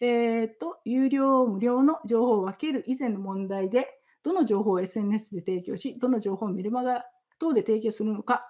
[0.00, 3.88] えっ、と、有料、無料の情報を分ける以前の問題で、
[4.22, 7.00] どの情報を SNS で提供し、どの情報をメルマガ
[7.38, 8.40] 等で提供するのか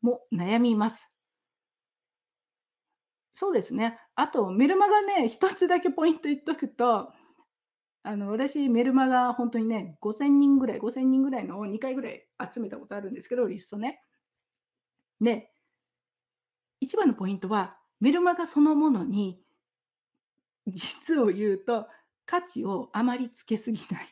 [0.00, 1.10] も悩みます。
[3.40, 4.00] そうですね。
[4.16, 7.12] あと、メルマガね、一つだけポイント言っとくと、
[8.02, 14.02] あの私、メルマガ本当にね、5000人ぐらい、5000人ぐらいのを2回ぐらい集めたことあるんですけど、リストね。
[15.20, 15.52] で、
[16.80, 19.40] 一番のポイントは、メルマガそのものに、
[20.66, 21.86] 実を言うと、
[22.26, 24.04] 価値をあまりつけすぎない。
[24.04, 24.08] っ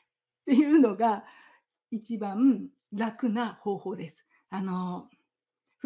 [0.46, 1.24] ていうのが
[1.90, 4.24] 一番楽な方法です。
[4.50, 5.08] あの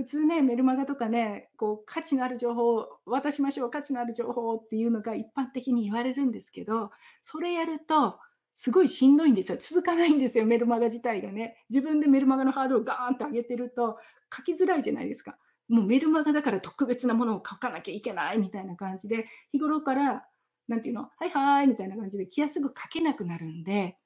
[0.00, 6.90] 普通ね、メルマガとかね、こう価値のある情報を渡しましょう、価値のある情報っていうのが一般的に言われるんですけど、
[7.22, 8.18] それやると、
[8.56, 9.58] すごいしんどいんですよ。
[9.60, 11.58] 続かないんですよ、メルマガ自体がね。
[11.68, 13.98] 自分でメルマガのハードルをガーンと上げてると、
[14.34, 15.36] 書きづらいじゃないですか。
[15.68, 20.26] もうメルマガだから特別なものを書かなきゃいけないみたいな感じで、日頃から、
[20.66, 23.98] なんていうの、はいはいみたいな感じで気安く書けなくなるんで、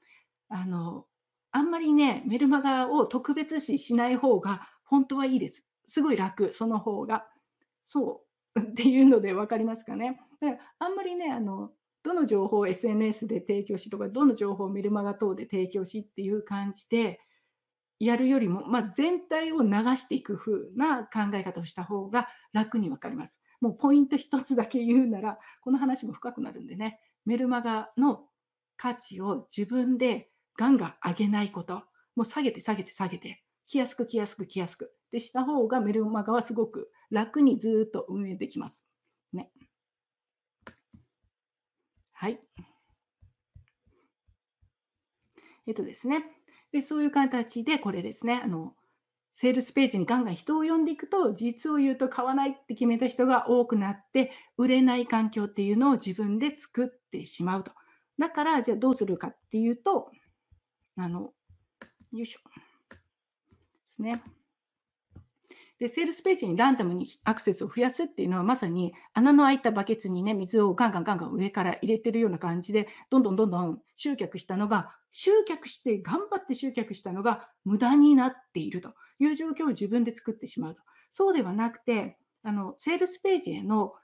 [0.48, 1.06] あの、
[1.52, 5.64] あんまりね、メルマガを特別視しない方が本当はいいです。
[5.88, 7.26] すごい楽、その方が。
[7.86, 8.24] そ
[8.54, 10.20] う っていうので分かりますかね。
[10.40, 11.72] だからあんまりね、あの、
[12.02, 17.20] どの情報を SNS で提供しとか、どの情報をメルマガ等で提供しっていう感じで
[17.98, 23.40] やるよりも、まあ、全体を流していく風な考え方をした方が楽に分かります。
[23.60, 28.26] もうポイント一つだけ言うなら、この話も深くなるんでね、メルマガの
[28.76, 30.28] 価値を自分で
[30.58, 31.82] ガンガン上げないこと。
[32.14, 34.94] もう下げて下げて下げて、来やすく来やすく来やすく。
[35.14, 38.84] でした方がメルマガはすごく楽にずっと運営できます。
[39.32, 39.48] ね。
[42.12, 42.40] はい。
[45.68, 46.24] えっとですね。
[46.72, 48.40] で、そういう形で、これですね。
[48.42, 48.74] あの、
[49.34, 57.70] セールスページにガンガン人を呼んでいくと、実を言うと買わないって決めた人が多くなって、売れない環境っていうのを自分で作ってしまうと。
[58.18, 60.10] だから、じゃあどうするかっていうと、
[60.96, 61.32] あの、
[62.10, 62.40] よいしょ。
[62.48, 64.20] ですね。
[65.78, 80.82] で、セールスページにランダムにアクセスを増やすっていうのはまさに穴の開いたバケツにね、水をガンガンガンガン上から入れてるような感じで、どんどんどんどん集客したのが、集客して、頑張って集客したのが無駄になっているという状況を自分で作ってしまうと。
[81.12, 83.94] そうではなくて、あの、セールスページへの、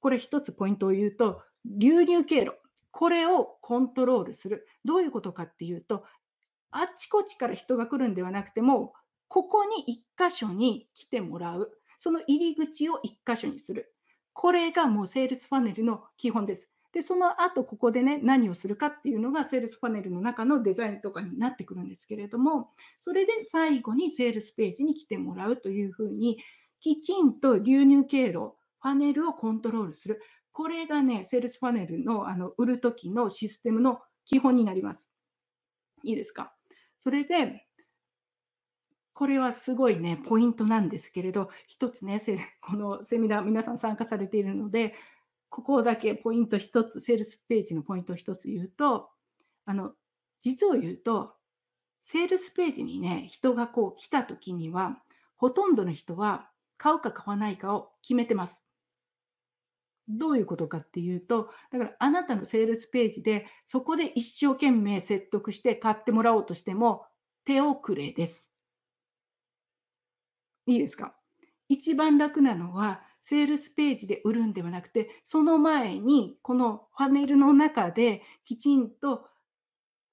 [0.00, 2.52] これ一つポイントを言うと、流入経路。
[2.90, 4.66] これをコントロールする。
[4.84, 6.04] どういうことかっていうと、
[6.70, 8.94] あっちこっちから人が来るんではなくても、
[9.28, 9.84] ここに
[10.18, 11.72] 1箇所に来てもらう。
[11.98, 13.94] その入り口を1箇所にする。
[14.32, 16.68] これがもうセールスパネルの基本です。
[16.92, 22.70] で、その後、ここでね、何をするかっていうのが、セールスパネルの中のデザインとかになってくるんですけれども、
[23.00, 26.38] それで最後にセールスページに来てもらうというふうに、
[26.80, 30.20] きちんと流入経路、パネルをコントロールする。
[30.52, 35.08] これがね、セールスパネルのあの売るときのシステムの基本になります。
[36.04, 36.54] いいですか？
[37.02, 37.63] それで、
[39.14, 42.20] これはすごいね、ポイントなんですけれど、一つね、
[42.60, 44.94] このセミナー、皆さん参加されているので、
[45.48, 49.10] ここだけポイント一つ、セールスページのポイント一つ言うと、
[49.66, 49.94] あの、
[50.42, 51.36] 実を言うと、
[52.02, 55.00] セールスページにね、人がこう来た時には、
[55.36, 58.64] ほとんどの人は買うか買わないかを決めてます。
[60.08, 67.06] どういうことかっていうと、だからあなたのセールスページで、そこで一生懸命説得して買ってもらおうとしても、
[67.44, 68.53] 手遅れです。
[70.66, 71.14] いいですか？
[71.68, 79.26] 一番楽なのは、セールスページで売るんではなくて、その前に、このパネルの中できちんと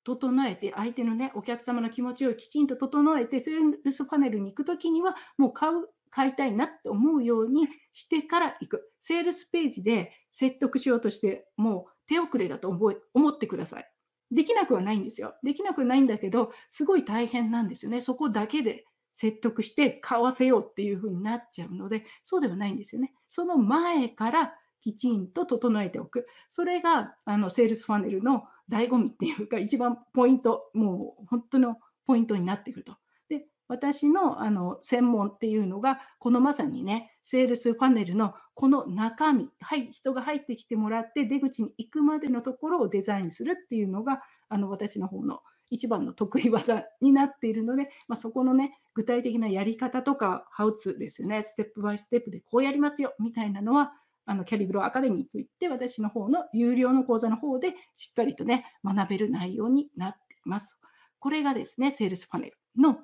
[0.06, 8.91] 整えて、相手のね、お客様の気持ちをきちんと整えて、セールスパネルに行くときには、もう買う買いたいなって思うようにしてから行く。
[9.02, 13.91] セールスページで説得しようとして、もう手遅れだと思思ってください。
[14.30, 15.36] できなくはないんですよ。
[15.43, 18.02] できなくはないんだけど、すごい大変なんですよね。
[18.02, 23.14] そこだけで説得して買わせようっていうふうになっちゃうので、そうではないんですよね。
[23.30, 26.28] その前からきちんと整えておく。
[26.49, 32.97] それがあのセールスファネルの醍醐味っていうか、一番ポイント、もう本当のポイントになってくると。
[33.30, 45.41] で私のあの専門っていうのが、このまさにね、セールスパネルのこの中身、はい、人が入ってきてもらって出口に行くまでのところをデザインするっていうのが、あの私の方の
[45.72, 53.93] 一番の得意技になっているので、まあ、そこのね、具体的なやり方とか、ハウツーですよね、ステップバイステップでこうやりますよみたいなのは、
[54.26, 60.78] あのキャリブロアカデミーといって、私の方の有料の講座の方でしっかりとね、学べる内容になっています。
[61.19, 62.97] これがですね、セールスパネルの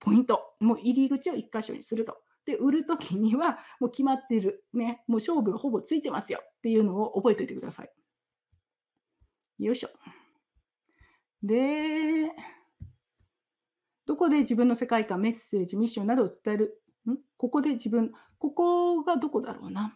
[0.00, 0.54] ポイント。
[0.60, 2.16] もう入り口を1箇所にすると。
[2.46, 4.64] で、売るときにはもう決まってる。
[4.72, 7.90] ね、もう勝負がほぼついてますよっていうのを覚えておいてください。
[9.58, 9.90] よいしょ。
[11.44, 12.32] で、
[14.06, 16.82] どこで自分の世界観、メッセージ、ミッションなどを伝える？
[17.06, 17.16] ん？
[17.36, 19.94] ここで自分、ここがどこだろうな。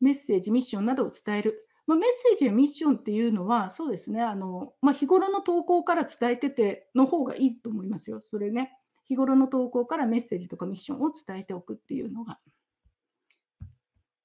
[0.00, 1.68] メッセージ、ミッションなどを伝える。
[1.86, 8.20] まあ、メッセージやミッションっていうのは、そうですね、あのまあ、日頃の投稿から伝えてての方がいいと思いますよ。
[8.22, 8.72] それね、
[9.04, 12.38] 日頃の投稿からメッセージとかミッションを伝えておくっていうのが。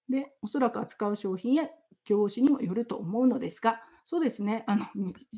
[0.09, 1.69] で、おそらく扱う商品や
[2.05, 3.81] 業種にもよると思うのですが、
[4.11, 4.85] そうですね、あの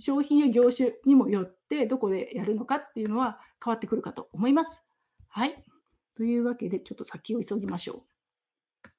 [0.01, 4.84] 商品や業種にもよって、どこでやるのかっていうのは変わってくるかと思います。
[5.30, 5.63] はい。
[6.17, 8.03] というわけで、ちょっと先を急ぎましょ
[8.88, 8.89] う。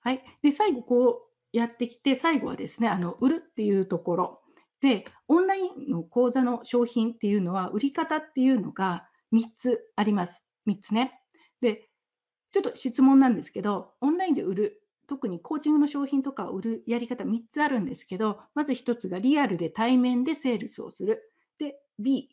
[0.00, 0.24] はい。
[0.42, 4.40] で、最後、こうやってきて、最後はですね、あの売るっていうところ。
[4.80, 10.42] で、オンラインの講座の商品っていうのは、売り方っていうのが3つあります。
[10.66, 11.20] 3つね。
[11.60, 11.90] で、
[12.52, 14.79] ちょっと質問なんですけど、オンラインで売る、
[15.10, 21.32] 特にコーチングの商品とかを売るやり方3つあるんですけど、まず1つがリアルで対面でセールスをする。
[21.58, 22.28] で、B、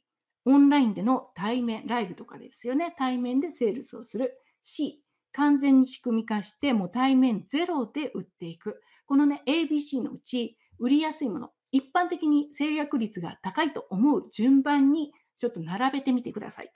[0.46, 2.94] オンラインでの対面、ライブとかですよね。
[2.96, 4.32] 対面でセールスをする。
[4.64, 5.02] C、
[5.32, 8.80] 完全に仕組み化して、もう対面ゼロで売っていく。
[9.08, 16.72] このね、ABC のうち、売りやすいもの、一般的に制約率が高いと思う順番にちょっと並べてみてください。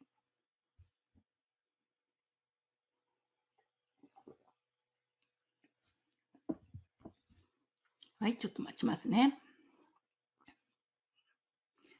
[8.22, 9.40] はい、ちょっと待ちますね。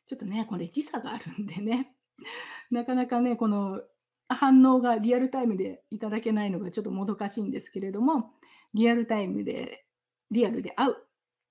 [0.08, 1.96] ちょっとね、これ時差があるんでね、
[2.70, 3.82] なかなかね、この
[4.28, 8.36] 反応がリアルタイムでいただけないのがちょっともどかしいんですけれども、
[8.76, 9.88] リアルタイムで、
[10.30, 10.98] リアルで会う、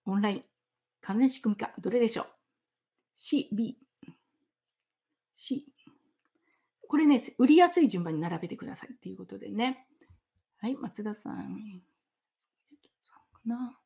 [0.06, 0.44] オンライン、
[1.00, 2.26] 完全仕組み化、どれでしょう
[3.18, 3.76] ?C、B、
[5.34, 5.66] C。
[6.86, 9.88] これね、売りやすい順番に並べてくださいっていうことでね。
[10.58, 11.82] はい、松田さん。
[13.10, 13.76] かな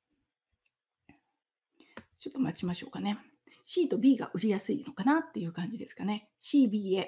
[2.25, 3.19] ちょっと待ちましょうかね。
[3.67, 6.31] C と B が売りやすいのかなっていう感じですかね。
[6.41, 7.05] CBA。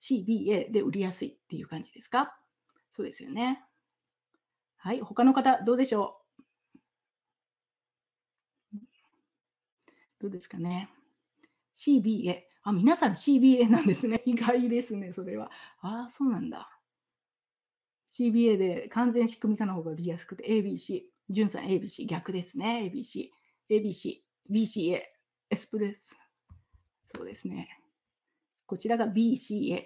[0.00, 2.34] CBA で売りやすいっていう感じですか？
[2.90, 3.62] そうですよね。
[4.78, 6.18] はい、他の方どうでしょ
[8.72, 8.78] う？
[10.18, 10.88] どうですかね
[11.76, 12.44] ?CBA。
[12.62, 14.22] あ、皆さん CBA なんですね。
[14.24, 15.50] 意外ですね、それは。
[15.82, 16.80] ああ、そうなんだ。
[18.18, 21.02] CBA で完全仕組み化の方が売りやすくて ABC。
[21.28, 22.06] じゅんさん ABC。
[22.06, 22.90] 逆ですね。
[22.90, 23.28] ABC。
[23.68, 24.24] ABC。
[24.50, 25.00] BCA。
[25.50, 26.16] エスプレッソ。
[27.16, 27.68] そうですね。
[28.66, 29.84] こちらが BCA。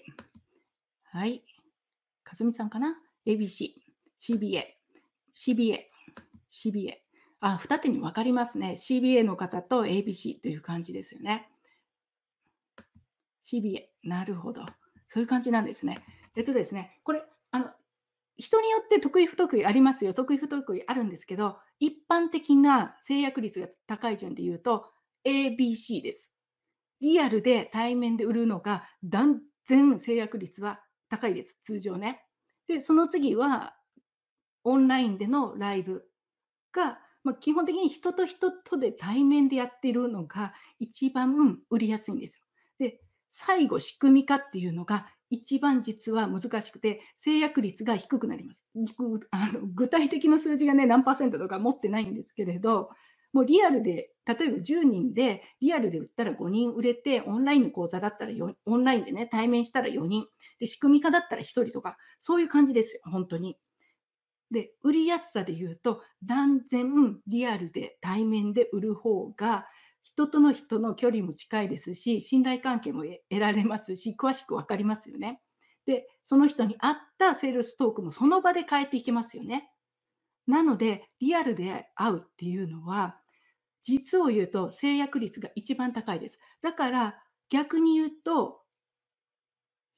[1.05, 1.43] はい。
[2.25, 2.97] かすみさんかな
[3.27, 3.73] ?ABC、
[4.21, 4.65] CBA、
[5.35, 5.79] CBA、
[6.53, 6.95] CBA。
[7.41, 8.77] あ、二手に分かりますね。
[8.79, 11.49] CBA の方と ABC という感じですよね。
[13.45, 13.85] CBA。
[14.05, 14.67] なるほど。
[15.09, 16.05] そういう感じなんですね。
[16.37, 17.71] えっとですね、これ、あの、
[18.39, 20.15] 人によって得意不得意ありますよ。
[20.15, 24.87] 得意不得意あるんですけど、一般的な制約率が高い順で言うと、
[25.27, 26.31] ABC です。
[27.01, 32.23] リアルで対面で売るのが断然制約率は高いです、通常ね。
[32.69, 33.75] で、その次は
[34.63, 36.05] オンラインでのライブ
[36.73, 42.43] が、まあ、基本的に人と人とで対面でやっているのが一番売りやすいんですよ。
[42.79, 43.01] で、
[43.31, 48.65] 最後仕組み化っていうのが一番実は難しくて制約率が低くなります。
[49.31, 52.91] あの具体的な数字がね何パーセントとか持ってないんですけれど
[53.33, 58.33] もうリアルで、例えば10人で、リアルで売ったら5人売れて、オンラインの講座だったら、
[58.67, 60.27] オンラインでね、対面したら4人。
[60.59, 63.59] で、仕組み化だったら1人とか、そういう感じです、本当に。
[64.51, 69.67] で、売りやすさで言うと、断然リアルで対面で売る方が、
[70.03, 75.41] 人との人の距離も近いですし、信頼関係も得られますし、詳しく分かりますよね。
[75.87, 79.71] で、その人に合ったセールストークもその場で変えていけますよね。
[80.47, 83.21] なので、リアルで会うっていうのは、
[83.85, 86.39] 実を言うと制約率が一番高いです。
[86.63, 88.63] だから逆に言うと、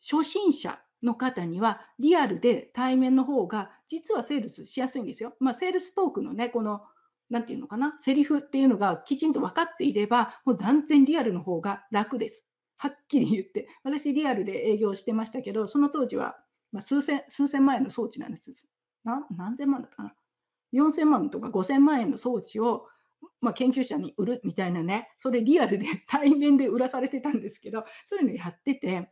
[0.03, 5.35] 初心者の方にはリアルで対面の方が実はセールスしやすいんですよ。
[5.41, 6.83] まあ、セールストークのね、この、
[7.31, 12.45] なんていうのかな、セリフっていうのがきちんと分かっていれば、もう断然リアルの方が楽です。
[12.77, 13.69] はっきり言って。
[13.85, 16.37] 私リアルで営業してましたけど、その当時は、
[16.73, 18.51] ま数千、数千万円の装置なんです。
[19.05, 20.15] な何千万だったかな
[20.73, 22.87] ？4000万とか5000万円の装置を
[23.41, 29.11] まあ、研究者に売るみたいなね、それリアルで対面で売らされてたんですけど、そういうのやってて、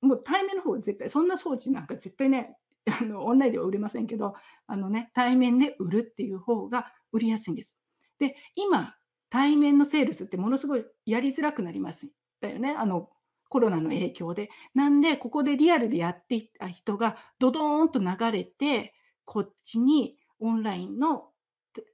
[0.00, 2.56] もう対面の方が絶対、そんな装置なんか絶対ね、
[3.00, 4.34] あのオンラインでは売れませんけど、
[4.66, 7.76] あのね、対面で売るっていう方が売りやすいんです。
[8.18, 8.96] で、今、
[9.28, 12.70] 対面のセールスってものすごいやりづらくなりますだよね。
[12.70, 13.10] あの
[13.48, 14.48] コロナの影響で。
[14.74, 18.94] なんで、ここでリアルでやっていた人がドドーンと流れて、
[19.24, 21.30] こっちにオンラインの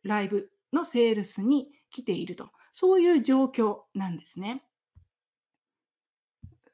[0.02, 2.50] ライブのセールスに来ていると。
[2.74, 4.64] そういう状況なんですね。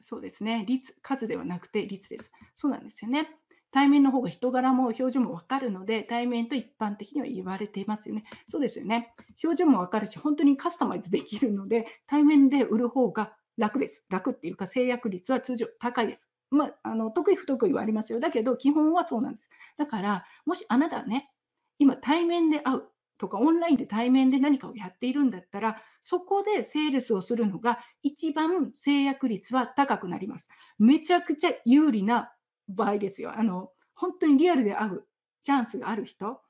[0.00, 0.64] そうですね。
[0.66, 2.32] 率、数ではなくて率です。
[2.56, 3.28] そうなんですよね。
[3.72, 8.24] 対面の方が人柄も表情も分かるので、対面と一般的には言われていますよね。
[8.48, 9.14] そうですよね。
[9.42, 14.04] 表情も分かるし、本当にカスタマイズできるので、対面で売る方が楽です。
[14.08, 16.28] 楽っていうか、制約率は通常高いです。
[16.50, 18.20] まあ、あの得意不得意はありますよ。
[18.20, 19.48] だけど、基本はそうなんです。
[19.78, 21.30] だから、もしあなたはね、
[21.78, 22.82] 今対面で会う
[23.16, 30.48] とか、オンラインで対面で何かをやっているんだったら、そこでセールスをするのが一番制約率は高くなります。
[30.78, 32.32] めちゃくちゃ有利な
[32.74, 33.36] 場合ですよ。
[33.36, 35.06] あの、本当にリアルで会う
[35.44, 36.40] チャンスがある人、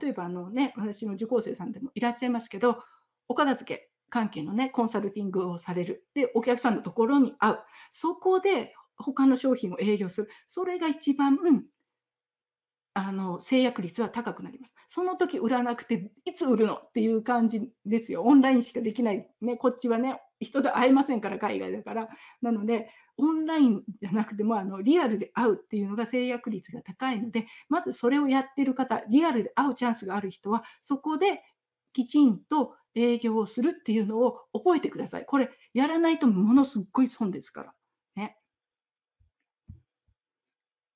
[0.00, 2.82] 例えばあのね、私の受講生さんでもいらっしゃいますけど、
[3.28, 6.06] お片付け関係のね、コンサルティングをされる。
[6.14, 7.58] で、お客さんのところに会う。
[7.92, 10.28] そこで他の商品を営業する。
[10.48, 11.64] それが一番、うん、
[12.94, 14.72] あの制約率は高くなります。
[14.88, 18.22] その時売らなくて、いつ売るのっていう感じですよ。
[18.22, 19.28] オンラインしかできない。
[19.40, 22.08] ね、こっちはね、人と会えませんから、海外だから。
[22.40, 22.88] なので、
[23.18, 31.42] オンラインじゃなくてもあのリアルで会うっていうのが制約率が高いので、まずそれをやってる方、リアルで会うチャンスがある人は、そこで
[31.92, 35.26] きちんと営業をするっていうのを覚えてください。
[35.26, 37.74] これ、やらないとものすっごい損ですから。
[38.16, 38.36] ね。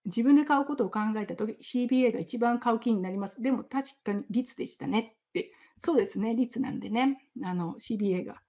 [0.05, 3.41] 自分で買うことを考えたとき、CBA が一番買う気になります。
[3.41, 5.53] でも確かに率でしたねって。
[5.83, 8.43] そうですね、率なんでね、あの CBA が。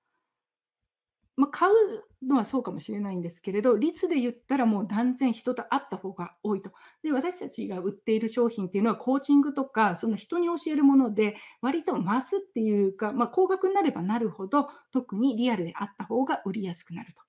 [1.41, 6.72] まあ、買うのはそうかもしれないんですけれど、率で言ったらもう断然人と会った方が多いと。
[7.01, 17.22] で、私たちが売っている商品っていうのはコーチングとか、その人に教えるもので、割と増すっていうか、まあ、高額になればなるほど、特にリアルであった方が売りやすくなると。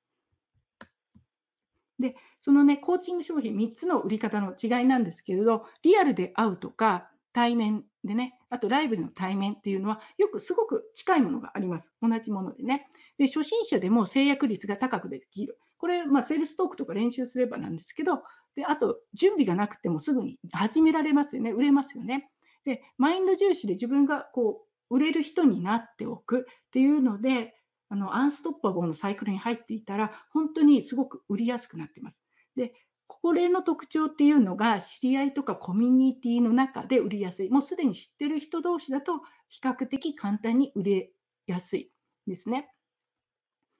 [1.98, 11.92] で、そのね、コーチング商品3つの売り方の違いなんですけれど、リアルで会うとか、対面でね、あとライブでの対面っていうのは、よくすごく近いものがあります。
[12.02, 12.90] 同じものでね。
[13.18, 15.58] で、初心者でも制約率が高くできる。
[15.78, 18.22] これ、まあ、セールストークとか練習すればなんですけど、
[18.54, 21.50] で、あと、準備がなくてもすぐに始められますよね。
[21.50, 22.30] 売れますよね。
[22.64, 27.54] で、マインド重視で自分がこう、売れる人になっておくっていうので、
[27.88, 32.18] あの、アンストッパボーのサイクルに入っていたら、本当にすごく売りやすくなってます。
[32.56, 32.74] で、
[33.06, 37.50] これの特徴っていうのが、知り合いとかコミュニティの中で売りやすい。
[37.50, 41.10] もうすでに知ってる人同士だと、比較的簡単に売れ
[41.46, 41.90] やすい
[42.26, 42.70] ですね。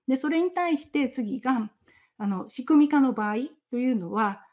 [0.08, 1.70] で、それに対して次が、
[2.18, 3.36] あの仕組み化の場合
[3.70, 4.44] というのは、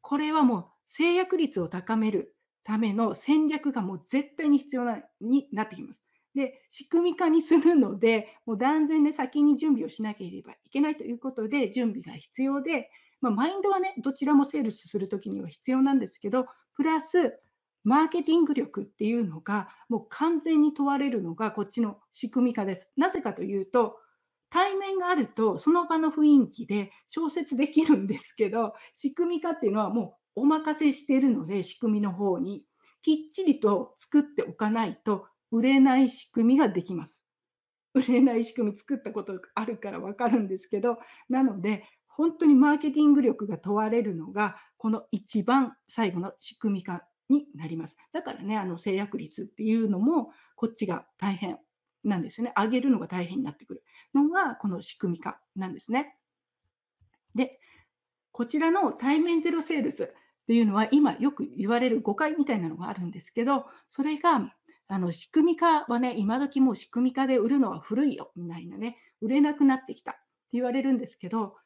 [0.00, 6.02] これはもう制約率を高めるための戦略がもう絶対に必要なになってきます。
[6.34, 17.38] で、仕組み化にするので、もう断然で先に準備をしなければいけないということで、準備が必要で、まあ、マインドはね、どちらもセールスするときには必要なんですけど、プラス、
[17.84, 22.90] マーケティング力っていうのが、もう完全に問われるのが、こっちの仕組み化です。
[22.96, 23.96] なぜかというと、
[24.50, 32.66] 対面があると、その場の雰囲気で調節できるんですけど、 仕組み化っていうのはもうお任せしているので、仕組みの方に、
[33.02, 37.22] きっちりと作っておかないと、売れない仕組みができます。
[37.94, 40.98] 売れない仕組み作ったことあるから分かるんですけど、
[41.28, 47.96] なので、本当にマーケティング力が問われるのが、この一番最後の仕組み化になります。
[48.12, 51.58] だからね、あの制約率っていうのも、こっちが大変
[52.08, 52.52] なんですね。
[52.56, 53.82] 上げるのが大変になってくる
[54.14, 56.16] のが、この仕組み化なんですね。
[57.34, 57.60] で、
[58.32, 60.08] こちらの対面ゼロセールスっ
[60.46, 64.52] ていうのは、今よく言われる誤解みたいなのがあるんですけど、それが、
[64.88, 70.20] あの仕組み化はね、今時もう仕組み化で売るのは古いよみたいなね、売れなくなってきたって
[70.52, 71.56] 言われるんですけど、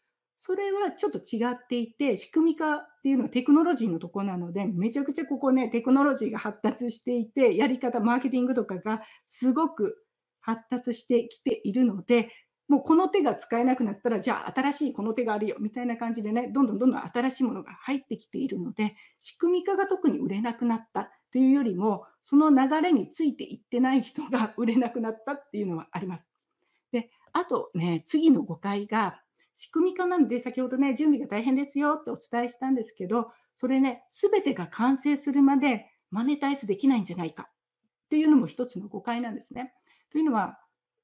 [0.40, 10.02] それはちょっと違っていて、仕組み化っていうのはテクノロジーのとこなので、めちゃくちゃここね、テクノロジーが発達していて、やり方、マーケティングとかがすごく
[10.40, 12.30] 発達してきているので、
[12.68, 26.28] もうこの手が使えなくなったら、じゃあ新しいこの手があるよみたいな感じでね、どんどんどんどん新しいものが入ってきているので、仕組み化が特に売れなくなったというよりも、その流れについていってない人が 売れなくなったっていうのはあります。
[26.92, 29.20] で、あとね、次の誤解が、
[29.56, 37.52] 仕組み化なんで、先ほどね、準備が大変ですよってお伝えしたんですけど、それね、すべてが完成するまでマネタイズできないんじゃないかっ
[38.08, 39.74] ていうのも一つの誤解なんですね。
[40.11, 40.59] というのは、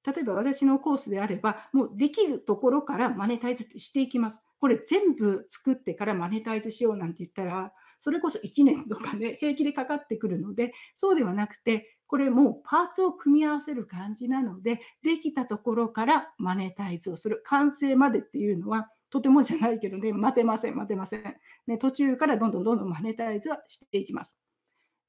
[0.06, 4.38] 例えば私のコースであれば、もうできるところからマネタイズしていきます。
[4.58, 17.42] これ全部作ってからマネタイズしようなんて言ったら、それこそ1年とかね、 平気でかかってくるので、そうではなくて、これもうパーツを組み合わせる感じなので、できたところからマネタイズをする。
[17.44, 21.36] 完成までっていうのは、とてもじゃないけどね、待てません、待てません。
[21.66, 24.38] ね、途中からどんどんどんどんマネタイズはしていきます。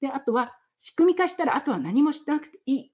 [0.01, 2.91] で、あとは、仕組み化したら、あとは何もしなくていい。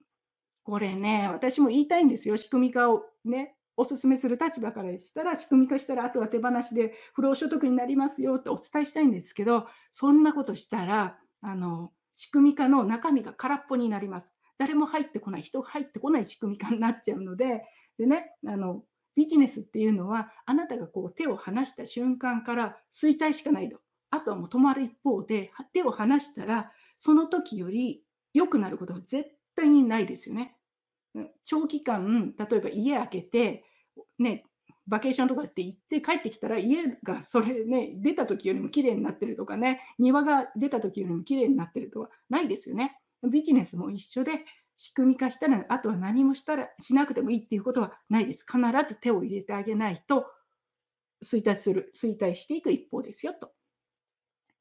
[0.63, 2.37] これね、私も言いたいんですよ。
[2.37, 14.31] 仕組み化をね、お勧めする立場からしたら、仕組み化したら、あとは手放しで不労所得になりますよってお伝えしたいんですけど、そんなことしたら、あの、仕組み化の中身が空っぽになります。
[14.57, 17.63] 誰も入ってこない、人が入ってこない仕組み化になっちゃうので、
[17.97, 18.83] でね、あの、
[19.15, 23.79] ビジネスっていうのは、あなたがこう手を離した瞬間から衰退しかないと。
[24.11, 28.03] あとはもう止まる一方で、手を離したら、その時より
[28.33, 30.52] 良くなることは絶対にないですよね。
[31.45, 33.63] 長期間、例えば家開けて、
[34.19, 34.45] ね、
[34.87, 42.99] バケーションとかって行って帰ってきたら家がそれね、出た時よりも綺麗になってるとかね、庭が出た時よりも綺麗になってるとかないですよね。
[43.31, 44.31] ビジネスも一緒で、
[44.77, 48.45] 仕組み化したら、あとは何もしたらしなくてもいいっていうことはないです。
[48.45, 50.25] 必ず手を入れてあげないと、
[51.23, 53.51] 衰退する、衰退していく一方ですよと。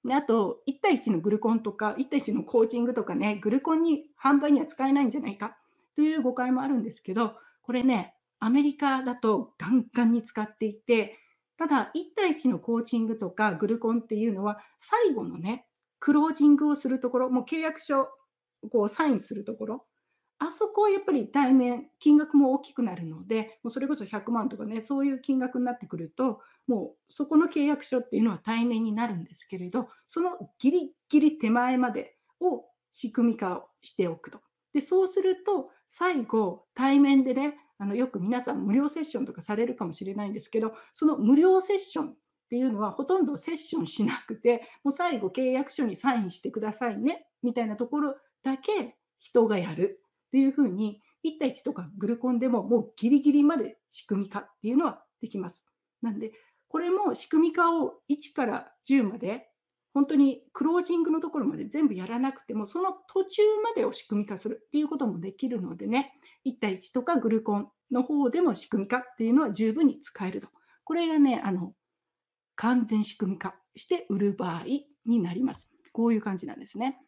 [0.05, 5.57] であと、1対1のグルコンとか、1対1のコーチングとかね、グルコンに販売には使えないんじゃないか
[5.95, 11.19] という誤解もあるんですけど、これね、アメリカだとガンガンに使っていて、
[11.57, 15.67] ただ、1対1のコーチングとかグルコンっていうのは、最後のね、
[16.01, 18.09] クロージングをするところ、もう契約書、
[18.71, 19.87] こうサインするところ、
[20.39, 34.41] あそこはやっぱり対面、金額も大きくなるので、もうそれこそ100万とかね、そういう金額になってくると、もうそこの契約書っていうのは対面になるんですけれど、そのギリギリ手前までを仕組み化をしておくと。
[34.73, 42.15] で、そうすると、最後、対面でね、あのよく皆さん無料セッションとかされるかもしれないんですけど、その無料セッションっ
[42.49, 55.65] ていうのはほとんどセッションしなくて、もう最後契約書にサインしてくださいね、みたいなところだけ人がやるっていうふうに、1対1とかグルコンでももうギリギリまで仕組み化っていうのはできます。
[56.03, 56.33] なんで、
[56.69, 59.49] これも仕組み化を1から10まで、
[59.95, 66.15] 本当にクロージングのところまで全部やらなくても、その途中までを仕組み化するっていうこともできるのでね、
[66.47, 70.49] 1対1とかグルコンの方でも仕組み化っていうのは十分に使えると。
[70.85, 71.75] これがね、あの、
[72.57, 74.65] 完全仕組み化して売る場合
[75.07, 75.69] になります。
[75.93, 76.99] こういう感じなんですね。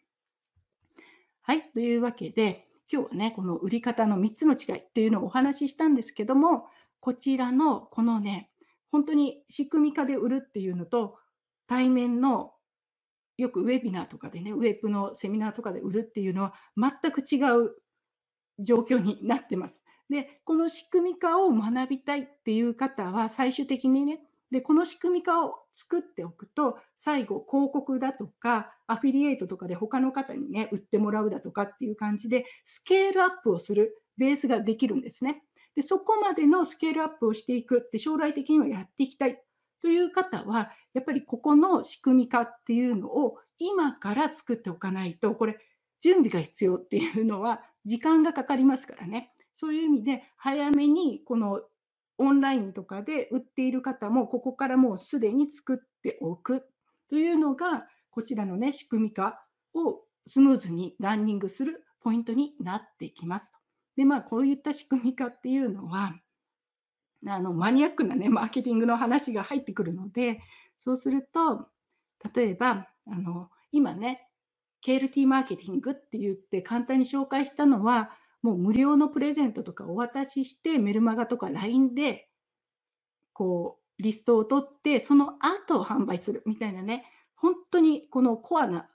[1.43, 1.71] はい。
[1.73, 6.67] というわけで、今日はね、この売り方の3つの違いっていうのをお話ししたんですけども、
[7.01, 8.51] こちらのこのね、
[8.91, 11.19] 本当に仕組み化で売るっていうのと、
[11.67, 12.54] 対面の
[13.37, 17.75] よくウェビナーとかでね、ウェブのセミナーとかで売るっていうのは全く違う
[18.59, 19.81] 状況になってます。
[20.09, 24.21] で、この仕組み化を学びたいっていう方は最終的にね、
[24.51, 35.43] で、この仕組み化を作っておくと、最後、広告だとか、アフィリエイトとかで他の方にね、売ってもらうだとかっていう感じで、スケールアップをするベースができるんですね。
[35.75, 39.43] で、そこまでのスケールアップをしていくって将来的にはやっていきたい
[39.85, 45.59] という方は、やっぱりここの仕組み化っていうのを今から作っておかないと、これ、
[46.01, 49.35] 準備が必要っていうのは時間がかかりますからね。
[49.57, 51.61] そういう意味で、早めにこの
[52.17, 56.67] オンラインとかで売っている方も、ここからもうすでに作っておく
[57.11, 59.45] というのが、こちらのね、仕組み化
[59.75, 63.53] をスムーズにランニングするポイントになってきます。
[63.97, 66.15] で、まあ、こういった仕組み化っていうのは、
[67.27, 70.41] あのマニアックなね、マーケティングの話が入ってくるので、
[70.79, 71.69] そうすると、
[72.35, 74.29] 例えば、あの今ね、
[74.85, 78.11] KLT マーケティングって言って簡単に紹介したのは、
[78.43, 82.29] もう無料のプレゼントとかお渡しして、メルマガとか LINE で、
[83.33, 88.87] こう、リストを取って、その後販売するみたいなね、本当にこのコアな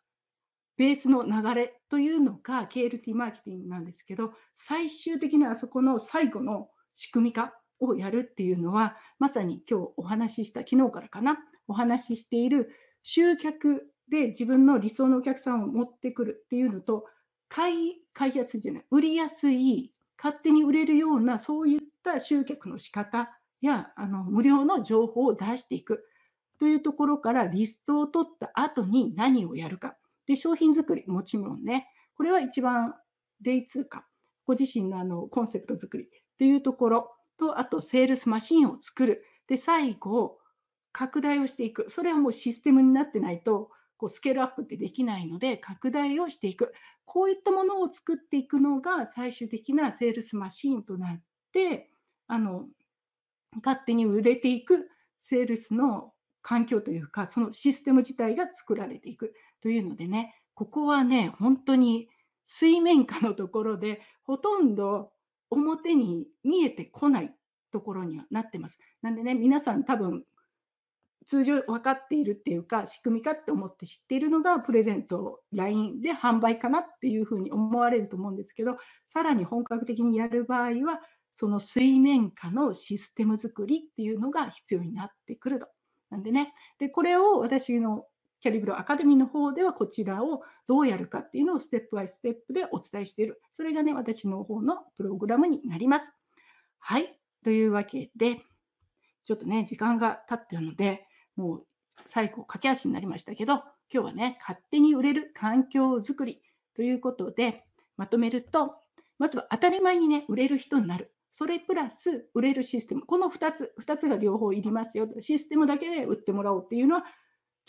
[0.77, 12.69] ベースの流れというのが KLT マーケティングなんですけど、最終的にはそこの最後の仕組み化をやるっていうのは、まさに今日お話しした、昨日からかな、お話ししている
[13.03, 17.05] 集客で自分の理想のお客さんを持ってくるっていうのと、
[17.47, 23.29] 買い、買いやすいじゃない、売りやすい、勝手に売れるような、そういった集客の仕方
[23.61, 26.05] や、あの、無料の情報を出していく
[26.59, 29.97] というところから、リストを取った後に何をやるか。
[30.27, 32.95] で、商品作り、もちろんね、これは一番、
[33.41, 34.05] デイツーか、
[34.45, 36.07] ご自身のあのコンセプト作りっ
[36.37, 39.25] ていうところと、あと、セールスマシンを作る。
[39.47, 40.39] で、最後、
[40.91, 41.89] 拡大をしていく。
[41.89, 46.73] それはもうシステムになってないと、こうスケールアップってできないので、拡大をしていく。
[47.05, 51.21] こういったものを作っていくのが最終的なセールスマシンとなっ
[51.51, 51.89] て、
[52.27, 52.65] あの
[53.63, 54.89] 勝手に売れていく
[55.21, 62.09] セールスの環境というか、そのシステム自体が作られていくというのでね、ここはね、本当に
[62.47, 65.11] 水面下のところで、ほとんど
[65.49, 67.33] 表に見えてこない
[67.71, 68.79] ところにはなってます。
[69.01, 70.23] なんでね、皆さん多分
[71.29, 78.77] 通常分かっているっていうか、仕組みかって思って知っているのが、プレゼント、LINE で販売かなっていうふうに思われると思うんですけど、
[79.07, 81.01] さらに本格的にやる場合は、
[81.35, 85.67] その水面下のシステム作りっていうのが必要になってくると。
[86.09, 88.05] なんでね、でこれを私の
[88.41, 93.41] キャリブロアカデミーの方ではこちらをどうやるかっていうのをステップバイステップでお伝えしている。
[93.53, 96.11] それがね、私の方のプログラムになります。
[96.79, 97.19] はい。
[97.43, 98.37] というわけで、
[99.25, 101.05] ちょっとね、時間が経ってるので、
[101.35, 101.65] もう
[102.05, 103.55] 最後駆け足になりましたけど、
[103.91, 106.41] 今日はね、勝手に売れる環境づくり
[106.75, 107.65] ということで、
[107.97, 108.77] まとめると、
[109.17, 111.13] まずは当たり前にね、売れる人になる。
[111.31, 113.01] それプラス売れるシステム。
[113.01, 115.07] この2つ、2つが両方いりますよ。
[115.21, 117.05] システムだけで売ってもらおうっていうのは、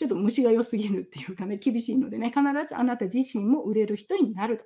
[0.01, 4.65] ちょっと虫が良すぎるっていうかね、厳しいのでね、必ずあなた自身も売れる人になると。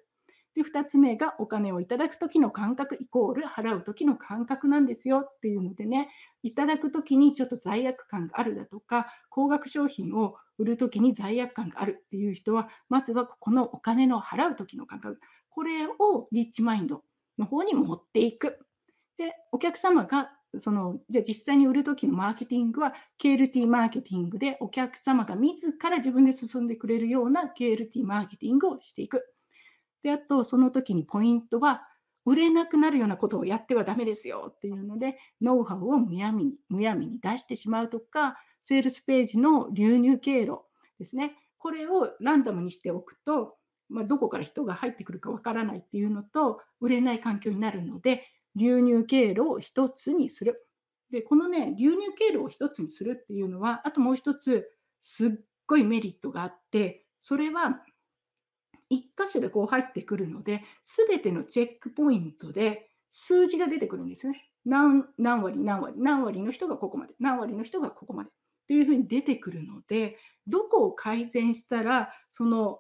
[0.55, 6.07] で、2つ目がお金をいただくときの感覚イコール払うときの感覚なんですよっていうのでね、
[6.41, 17.03] いただくときにちょっと罪悪感があるだとか、高額商品を売るときに罪悪感があるっていう人は、まずはここのお金の払うときの感覚、これをリッチマインド
[17.37, 18.65] の方に持っていく。
[19.17, 20.31] で、お客様が
[20.61, 29.23] そのじゃあ実際に売るときのマーケティングは KLT マーケティングでお客様が自ら自分で進んでくれるような KLT マーケティングをしていく。
[30.05, 31.81] で、あと、その時にポイントは、
[32.25, 40.61] 売れなくなるようなことをやってはダメですよっていうので、ノウハウをむやみにむやみに出してしまうとか、セールスページの流入経路
[40.99, 41.35] ですね。
[41.57, 43.57] これをランダムにしておくと、
[43.89, 48.23] まあ、どこから人が入ってくるかわからないっていうのと、売れない環境になるので、
[48.55, 50.67] 流入経路を一つにする。
[51.11, 54.69] で、このね、流入経路を一つにするっていうのは、あともう一つ、
[55.03, 55.29] すっ
[55.67, 57.81] ごいメリットがあって、それは
[58.89, 64.49] 1箇所でこう入ってくるので、すべてのチェックポイントで数字が出てくるんですね。
[64.65, 68.29] 何何割、何割、何割の人がここまで、何割の人がここまで
[68.67, 70.17] というふうに出てくるので、
[70.47, 72.79] どこを改善したら、その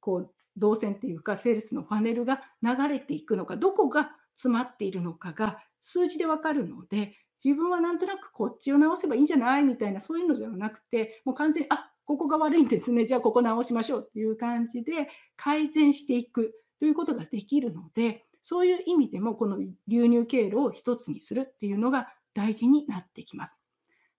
[0.00, 13.04] こう動線っていうか、セールスのパネルが流れていくのか、どこが詰まっているのかが数字でわかるので、自分はなんとなくこっちを直せばいいんじゃないみたいな、そういうのではなくて、もう完全に、あここが悪いんですね。
[13.04, 19.58] じゃあここ直しましょうっていう感じで改善していくということができるので、そういう意味でもこの
[19.88, 23.60] 流入経路を一つにするっていうのが大事になってきます。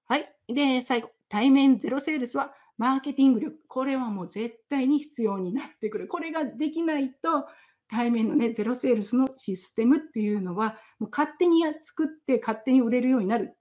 [0.05, 0.35] はい。
[0.49, 3.57] で、最後、対面ゼロセールスはマーケティング力。
[3.67, 6.07] これはもう絶対に必要になってくる。
[6.07, 7.47] これができないと、
[7.87, 13.55] 対面のね、ゼロセールスのシステムっていうのは、もう勝手に作って勝手に売れるようになるっ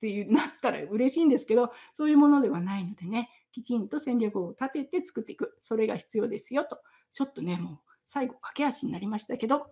[0.00, 5.58] ていうなったら嬉しいんですけど、そういうものではないのでね、きちんと戦略を立てて作っていく。
[5.62, 6.80] それが必要ですよと。
[7.12, 7.78] ちょっとね、もう
[8.08, 9.66] 最後駆け足になりましたけど。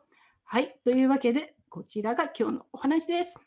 [0.45, 0.79] はい。
[0.85, 3.39] というわけで、こちらが今日のお話です。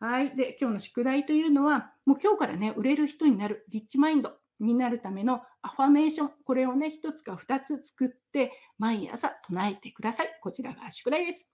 [0.00, 0.36] はい。
[0.36, 10.38] で、今日の宿題というのは、もう今日からね、売れる人になる、リッチマインドになるためのアファメーション、これをね、1つか2つ作って、毎朝唱えてください。
[10.40, 11.48] こちらが宿題です。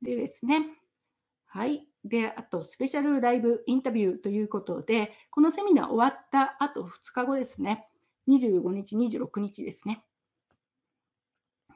[0.00, 0.66] でですね、
[1.44, 1.86] はい。
[2.02, 7.86] で、あと、スペシャルライブインタビューということで、このセミナー終わった後2日後ですね、
[8.28, 10.02] 25日、26日ですね、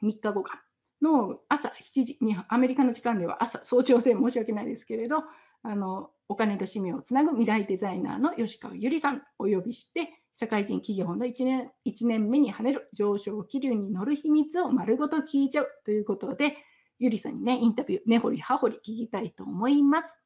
[0.01, 0.63] 3日後か、
[0.99, 5.23] の朝7時に、アメリカの時間では朝、早朝戦申し訳ないですけれど、
[5.63, 16.57] あのお金と使命をつなぐ未来デザイナーの吉川ゆりさんお呼びして、社会人企業の1年 ,1 年目に跳ねる上昇気流に乗る秘密を丸ごと聞いちゃうということで、
[16.99, 20.19] ゆりさんにね、インタビュー、根掘り葉掘り聞きたいと思います。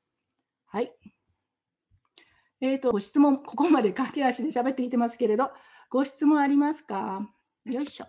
[0.68, 0.94] はい。
[2.62, 5.52] えっ、ー、と、ご質問、ここまで駆け足で喋ってきてますけれど、
[5.90, 7.28] ご質問ありますか？
[7.66, 8.06] よいしょ。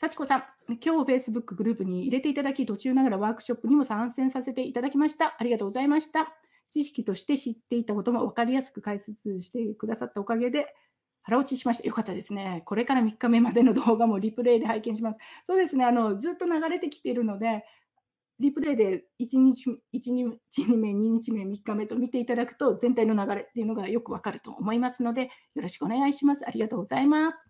[0.00, 5.36] 幸子さん、今日 Facebook グループに入れていただき、途中ながらワークショップにも参戦させていただきました。
[5.38, 6.43] ありがとうございました。
[6.74, 10.66] 知識として知っていたことも分かりやすく解説してくださったおかげで、
[11.22, 11.86] 腹落ちしました。
[11.86, 12.62] よかったですね。
[12.66, 15.18] これから3日目までの動画もリプレイで拝見します。
[15.44, 15.84] そうですね。
[15.84, 17.64] あのずっと流れてきているので、
[18.40, 26.44] リプレイで1日 ,1 日目、2日目、3日目と見ていただくと全体の流れっていうのがよくわかると思いますので、よろしくお願いします。
[26.46, 27.46] ありがとうございます。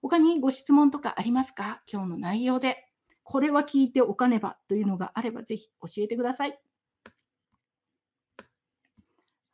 [0.00, 1.82] 他にご質問とかありますか？
[1.92, 2.86] 今日の内容で。
[3.22, 6.58] これは聞いておかねばというのがあれば、ぜひ教えてください。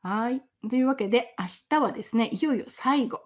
[0.08, 0.40] はい。
[0.70, 3.22] というわけで、明日はですね、いよいよ最後。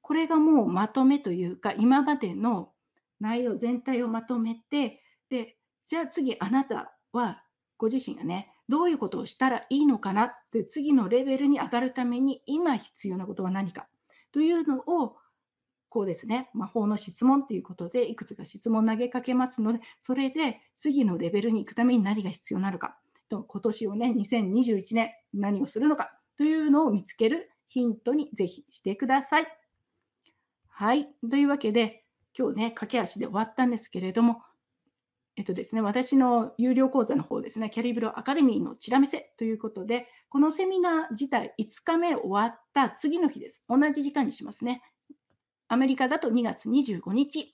[0.00, 2.70] これがもうまとめというか、今までの
[3.18, 5.56] 内容全体をまとめて、で、
[5.88, 7.42] じゃあ次あなたは
[7.78, 13.88] ご自身がね、どういうことをしたらいいのかなって次のレベルに上がるために今必要なことは何か
[14.30, 15.16] というのを
[15.88, 29.46] こうですね、魔法の質問ということでいくつか質問投げかけますので、それで次のレベルに行くために何が必要なのか、と今年をね、2021年何をするのかというのを見つけるヒントにぜひしてください。
[30.68, 31.10] はい。
[31.30, 34.40] というわけで、今日ね、駆け足で終わったんですけれども、
[35.36, 43.62] えっとですね、私の有料講座の方ですね、キャリブロアカデミーのチラ見せということで、このセミナー自体5日目終わった次の日です。
[43.68, 44.80] 同じ時間にしますね。
[45.68, 47.52] アメリカだと2月25日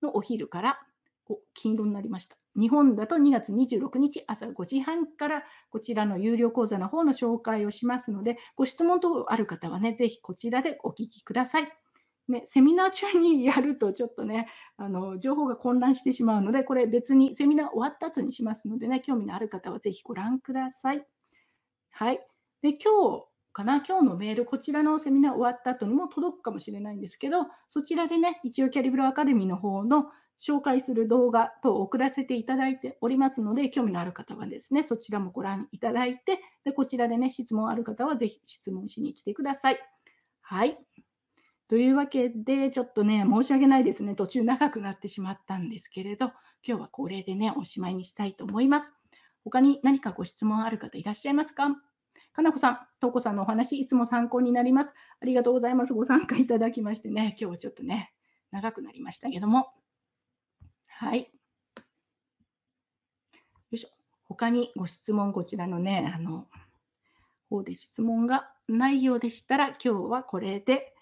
[0.00, 0.80] のお昼から
[1.28, 2.36] お金色になりました。
[2.58, 11.72] 日本だと2月26日朝5時半からこちらの有料講座の方の紹介をしますので、ご質問等ある方はね、ぜひこちらでお聞きください。
[12.28, 21.06] ね、セミナー中にやるとちょっとね、あの情報が混乱してしまうので、これ別にセミナー終わった後にしますのでね、興味のある方はぜひご覧ください。
[21.90, 22.20] はい。
[22.60, 30.06] で、今日かな、今日のメール、こちらのセミナー終わった後にも届くかもしれないんですけど、そちらでね、一応キャリブロアカデミーの方の
[30.40, 39.80] 紹介する動画等を送らせていただいておりますので、興味のある方はですね、そちらもご覧いただいて、でこちらでね、質問ある方はぜひ質問しに来てください。
[40.40, 40.78] はい。
[41.68, 44.14] というわけで、ちょっとね、申し訳ないですね。
[44.14, 46.26] 途中長くなってしまったんですけれど、
[46.66, 48.92] 今日はこれでね、おしまいにしたいと思います。
[49.44, 51.68] 他に何かご質問ある方いらっしゃいますか？
[52.32, 54.94] かなこさん、とうこさんのお話、いつも参考になります。
[55.20, 55.92] ありがとうございます。
[55.92, 58.12] ご参加いただきましてね、今日はちょっとね、
[58.50, 59.66] 長くなりましたけども。
[61.00, 61.20] はい。
[61.20, 61.26] よ
[63.70, 63.88] いしょ。
[64.24, 66.48] 他にご質問、こちらのね、あの、
[67.48, 70.92] 方で質問がないようでしたら、今日はこれで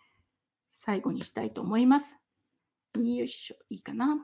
[0.75, 2.15] 最後にしたいと思います。
[2.95, 4.17] よいしょ、いいかな。
[4.17, 4.23] で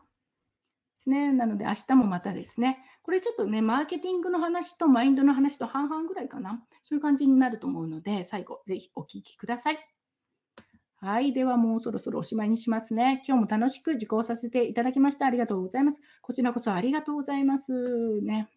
[0.98, 1.32] すね。
[1.32, 6.62] なので、明日もまたですね、これちょっとね、マーケティングの話とマインドの話と半々ぐらいかな。
[6.84, 9.91] そういう感じになると思うので、最後、ぜひお聞きください。
[11.04, 11.32] はい。
[11.32, 13.24] では、もうそろそろおしまいにしますね。
[13.26, 15.26] 今日も楽しく受講させていただきました。
[15.26, 15.98] ありがとうございます。
[16.20, 18.20] こちらこそありがとうございます。
[18.20, 18.48] ね。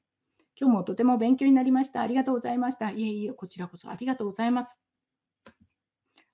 [0.55, 2.01] 今日もとても勉強になりました。
[2.01, 2.91] ありがとうございました。
[2.91, 4.77] いえいえ、こちらこそありがとうございます。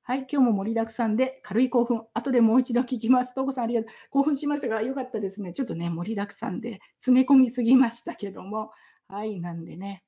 [0.02, 3.34] はい、今日も盛りだくさんで軽い興奮、後でもう一度聞きます。
[3.34, 3.92] とうこさんありがとう。
[4.10, 5.54] 興奮しましたが、よかったですね。
[5.54, 8.72] ちょっとね、盛りだくさんで詰め込みすぎましたけども。
[9.08, 10.04] はい、なんでね。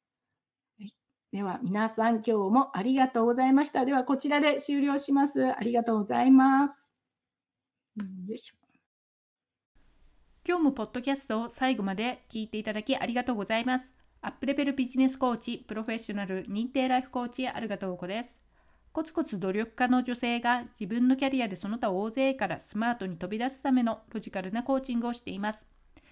[1.33, 3.85] では、皆さん、今日もありがとうございました。
[3.85, 5.43] では、こちらで終了します。
[5.43, 6.93] ありがとうございます。
[8.27, 8.55] よいしょ。
[10.47, 13.91] 今日もポッドキャストを最後まで聞いていただきありがとうございます。
[14.21, 18.39] アップレベルビジネスコーチ、プロフェッショナル認定ライフコーチ、あるがとうこです。
[18.91, 25.65] コツコツ努力家の女性が自分のキャリアでその他大勢からスマートに飛び出すためのロジカルなコーチングをしています。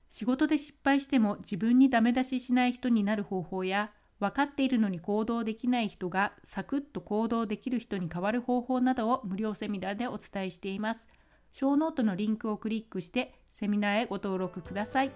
[0.10, 3.92] 仕事で失敗しても自分にダメ出ししない人になる方法や
[4.22, 11.10] 分かっているのに行動できない人がサクッと行動できる人に変わる方法などを無料セミナーでお伝えしています。
[11.54, 15.12] ショーノートのリンクをクリックしてセミナーへご登録ください。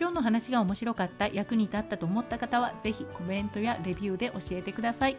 [0.00, 5.16] 今日の話が面白かった、役に立ったと思った方は、ぜひコメントやレビューで教えてください。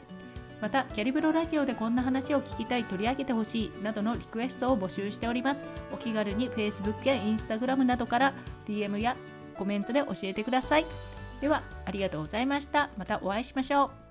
[0.62, 5.64] またキャリブロラジオでこんな話を聞きたい取り上げてほしいなどのリクエストを募集しております
[5.94, 8.34] お気軽に Facebook や Instagram などから
[8.68, 9.16] DM や
[9.58, 10.86] コメントで教えてください
[11.42, 12.90] ではありがとうございました。
[12.98, 14.09] またお会いしましょう。